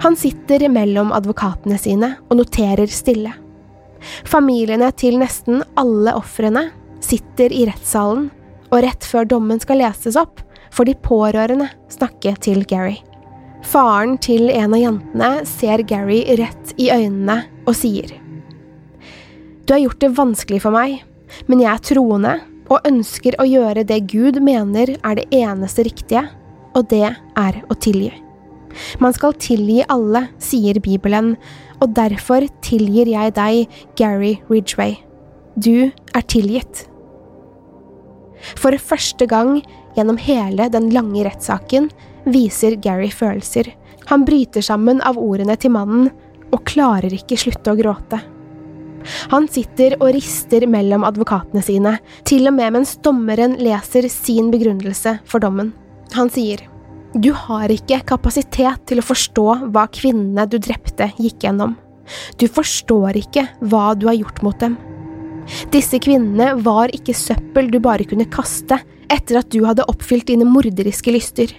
Han 0.00 0.16
sitter 0.16 0.64
mellom 0.72 1.12
advokatene 1.12 1.76
sine 1.80 2.14
og 2.28 2.38
noterer 2.40 2.88
stille. 2.92 3.32
Familiene 4.24 4.88
til 4.96 5.18
nesten 5.20 5.60
alle 5.80 6.14
ofrene 6.16 6.70
sitter 7.04 7.52
i 7.52 7.66
rettssalen, 7.68 8.30
og 8.70 8.84
rett 8.84 9.04
før 9.04 9.26
dommen 9.28 9.60
skal 9.60 9.80
leses 9.82 10.16
opp, 10.16 10.40
får 10.74 10.90
de 10.90 10.96
pårørende 11.04 11.68
snakke 11.92 12.34
til 12.42 12.64
Gary. 12.68 12.98
Faren 13.66 14.16
til 14.22 14.48
en 14.52 14.72
av 14.72 14.80
jentene 14.80 15.30
ser 15.48 15.82
Gary 15.88 16.22
rett 16.40 16.72
i 16.80 16.88
øynene 16.94 17.42
og 17.66 17.74
sier 17.76 18.14
Du 19.66 19.74
har 19.74 19.82
gjort 19.82 20.00
det 20.00 20.14
vanskelig 20.16 20.62
for 20.64 20.74
meg, 20.74 21.02
men 21.46 21.60
jeg 21.62 21.70
er 21.70 21.84
troende 21.90 22.38
og 22.70 22.86
ønsker 22.86 23.36
å 23.42 23.46
gjøre 23.46 23.84
det 23.86 24.04
Gud 24.10 24.40
mener 24.42 24.94
er 24.96 25.18
det 25.18 25.26
eneste 25.34 25.84
riktige, 25.86 26.24
og 26.74 26.86
det 26.90 27.06
er 27.10 27.60
å 27.66 27.76
tilgi. 27.78 28.12
Man 29.02 29.14
skal 29.14 29.34
tilgi 29.42 29.80
alle, 29.90 30.28
sier 30.38 30.78
Bibelen, 30.82 31.34
og 31.82 31.94
derfor 31.96 32.46
tilgir 32.62 33.10
jeg 33.10 33.34
deg, 33.34 33.80
Gary 33.98 34.36
Ridgway. 34.50 35.00
Du 35.58 35.90
er 35.90 36.26
tilgitt. 36.30 36.86
For 38.56 38.72
første 38.78 39.26
gang 39.28 39.58
gjennom 39.96 40.18
hele 40.20 40.68
den 40.72 40.90
lange 40.94 41.24
rettssaken 41.26 41.90
viser 42.24 42.76
Gary 42.82 43.10
følelser. 43.10 43.72
Han 44.10 44.24
bryter 44.24 44.64
sammen 44.64 45.00
av 45.06 45.18
ordene 45.18 45.56
til 45.60 45.74
mannen 45.74 46.10
og 46.50 46.64
klarer 46.66 47.12
ikke 47.14 47.38
slutte 47.38 47.72
å 47.72 47.78
gråte. 47.78 48.20
Han 49.32 49.46
sitter 49.48 49.96
og 50.00 50.12
rister 50.12 50.66
mellom 50.68 51.06
advokatene 51.08 51.62
sine, 51.64 51.94
til 52.28 52.50
og 52.50 52.56
med 52.58 52.74
mens 52.76 52.96
dommeren 53.04 53.56
leser 53.62 54.08
sin 54.12 54.50
begrunnelse 54.52 55.18
for 55.28 55.40
dommen. 55.40 55.72
Han 56.16 56.30
sier, 56.32 56.66
Du 57.14 57.32
har 57.32 57.72
ikke 57.72 58.02
kapasitet 58.06 58.84
til 58.86 59.00
å 59.00 59.06
forstå 59.06 59.46
hva 59.72 59.86
kvinnene 59.90 60.44
du 60.46 60.58
drepte, 60.62 61.10
gikk 61.18 61.46
gjennom. 61.46 61.76
Du 62.38 62.46
forstår 62.50 63.16
ikke 63.18 63.46
hva 63.60 63.94
du 63.94 64.06
har 64.10 64.18
gjort 64.18 64.42
mot 64.46 64.58
dem. 64.60 64.76
Disse 65.72 65.98
kvinnene 66.02 66.54
var 66.62 66.92
ikke 66.94 67.16
søppel 67.16 67.70
du 67.72 67.80
bare 67.82 68.06
kunne 68.06 68.28
kaste 68.30 68.78
etter 69.10 69.40
at 69.40 69.50
du 69.52 69.64
hadde 69.66 69.86
oppfylt 69.90 70.28
dine 70.30 70.46
morderiske 70.48 71.12
lyster. 71.14 71.52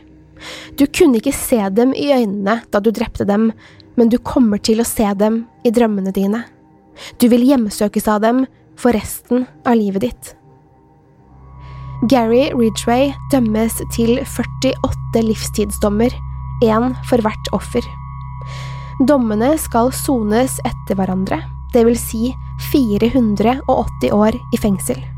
Du 0.79 0.87
kunne 0.87 1.19
ikke 1.19 1.35
se 1.35 1.59
dem 1.75 1.93
i 1.93 2.09
øynene 2.15 2.61
da 2.71 2.81
du 2.81 2.91
drepte 2.91 3.27
dem, 3.27 3.51
men 3.99 4.09
du 4.09 4.17
kommer 4.17 4.61
til 4.63 4.81
å 4.81 4.87
se 4.87 5.05
dem 5.19 5.43
i 5.67 5.73
drømmene 5.73 6.13
dine. 6.15 6.45
Du 7.19 7.27
vil 7.31 7.45
hjemsøkes 7.45 8.07
av 8.11 8.21
dem 8.25 8.45
for 8.79 8.95
resten 8.95 9.45
av 9.65 9.77
livet 9.77 10.07
ditt. 10.07 10.35
Gary 12.09 12.47
Ridgway 12.55 13.11
dømmes 13.29 13.75
til 13.93 14.15
48 14.25 15.21
livstidsdommer, 15.21 16.09
én 16.65 16.95
for 17.09 17.21
hvert 17.21 17.51
offer. 17.53 17.85
Dommene 19.05 19.53
skal 19.61 19.91
sones 19.93 20.57
etter 20.65 20.97
hverandre, 20.97 21.41
vil 21.73 21.97
si 21.97 22.33
480 22.71 24.11
år 24.17 24.37
i 24.37 24.59
fengsel. 24.59 25.10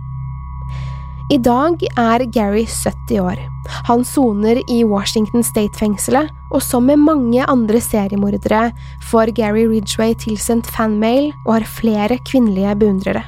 I 1.34 1.40
dag 1.42 1.82
er 1.98 2.22
Gary 2.30 2.62
70 2.70 3.22
år. 3.24 3.40
Han 3.88 4.04
soner 4.06 4.60
i 4.70 4.84
Washington 4.86 5.42
State-fengselet, 5.42 6.30
og 6.54 6.62
som 6.62 6.86
med 6.86 7.02
mange 7.02 7.42
andre 7.50 7.82
seriemordere 7.82 8.68
får 9.10 9.32
Gary 9.40 9.64
Ridgway 9.72 10.14
tilsendt 10.22 10.70
fanmail 10.76 11.32
og 11.48 11.56
har 11.56 11.66
flere 11.80 12.20
kvinnelige 12.30 12.76
beundrere. 12.84 13.24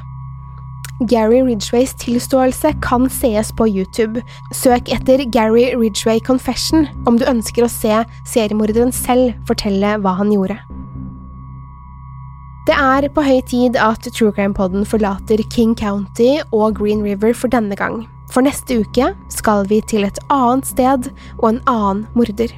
Gary 1.09 1.41
Ridgways 1.47 1.95
tilståelse 2.03 2.75
kan 2.85 3.09
sees 3.09 3.49
på 3.57 3.65
YouTube. 3.65 4.21
Søk 4.53 4.93
etter 4.93 5.25
Gary 5.25 5.71
Ridgway 5.73 6.21
Confession 6.21 6.85
om 7.09 7.17
du 7.17 7.25
ønsker 7.25 7.65
å 7.65 7.71
se 7.71 8.03
seriemorderen 8.29 8.93
selv 8.93 9.33
fortelle 9.49 9.97
hva 10.05 10.19
han 10.21 10.35
gjorde. 10.35 10.61
Det 12.65 12.73
er 12.73 13.05
på 13.13 13.21
høy 13.21 13.43
tid 13.45 13.75
at 13.77 14.07
True 14.09 14.33
Crime 14.33 14.55
Podden 14.57 14.87
forlater 14.89 15.37
King 15.53 15.75
County 15.77 16.39
og 16.49 16.79
Green 16.79 17.03
River 17.05 17.35
for 17.37 17.51
denne 17.53 17.77
gang. 17.77 17.99
For 18.33 18.41
neste 18.41 18.79
uke 18.81 19.11
skal 19.29 19.67
vi 19.69 19.83
til 19.85 20.07
et 20.07 20.17
annet 20.33 20.65
sted 20.65 21.11
og 21.37 21.45
en 21.51 21.59
annen 21.69 22.07
morder. 22.17 22.49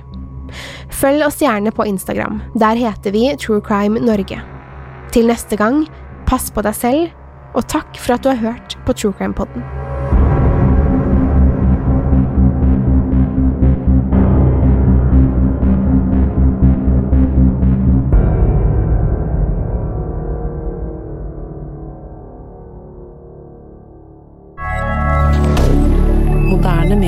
Følg 0.95 1.25
oss 1.27 1.41
gjerne 1.43 1.73
på 1.75 1.89
Instagram. 1.91 2.39
Der 2.55 2.79
heter 2.79 3.11
vi 3.11 3.25
True 3.35 3.59
Crime 3.59 3.99
Norge. 3.99 4.39
Til 5.11 5.27
neste 5.27 5.59
gang, 5.59 5.83
pass 6.23 6.47
på 6.55 6.63
deg 6.63 6.79
selv, 6.79 7.11
og 7.51 7.67
takk 7.67 7.99
for 7.99 8.15
at 8.15 8.23
du 8.23 8.31
har 8.31 8.39
hørt 8.45 8.79
på 8.87 8.95
True 8.95 9.11
Crime 9.19 9.35
Podden. 9.35 9.67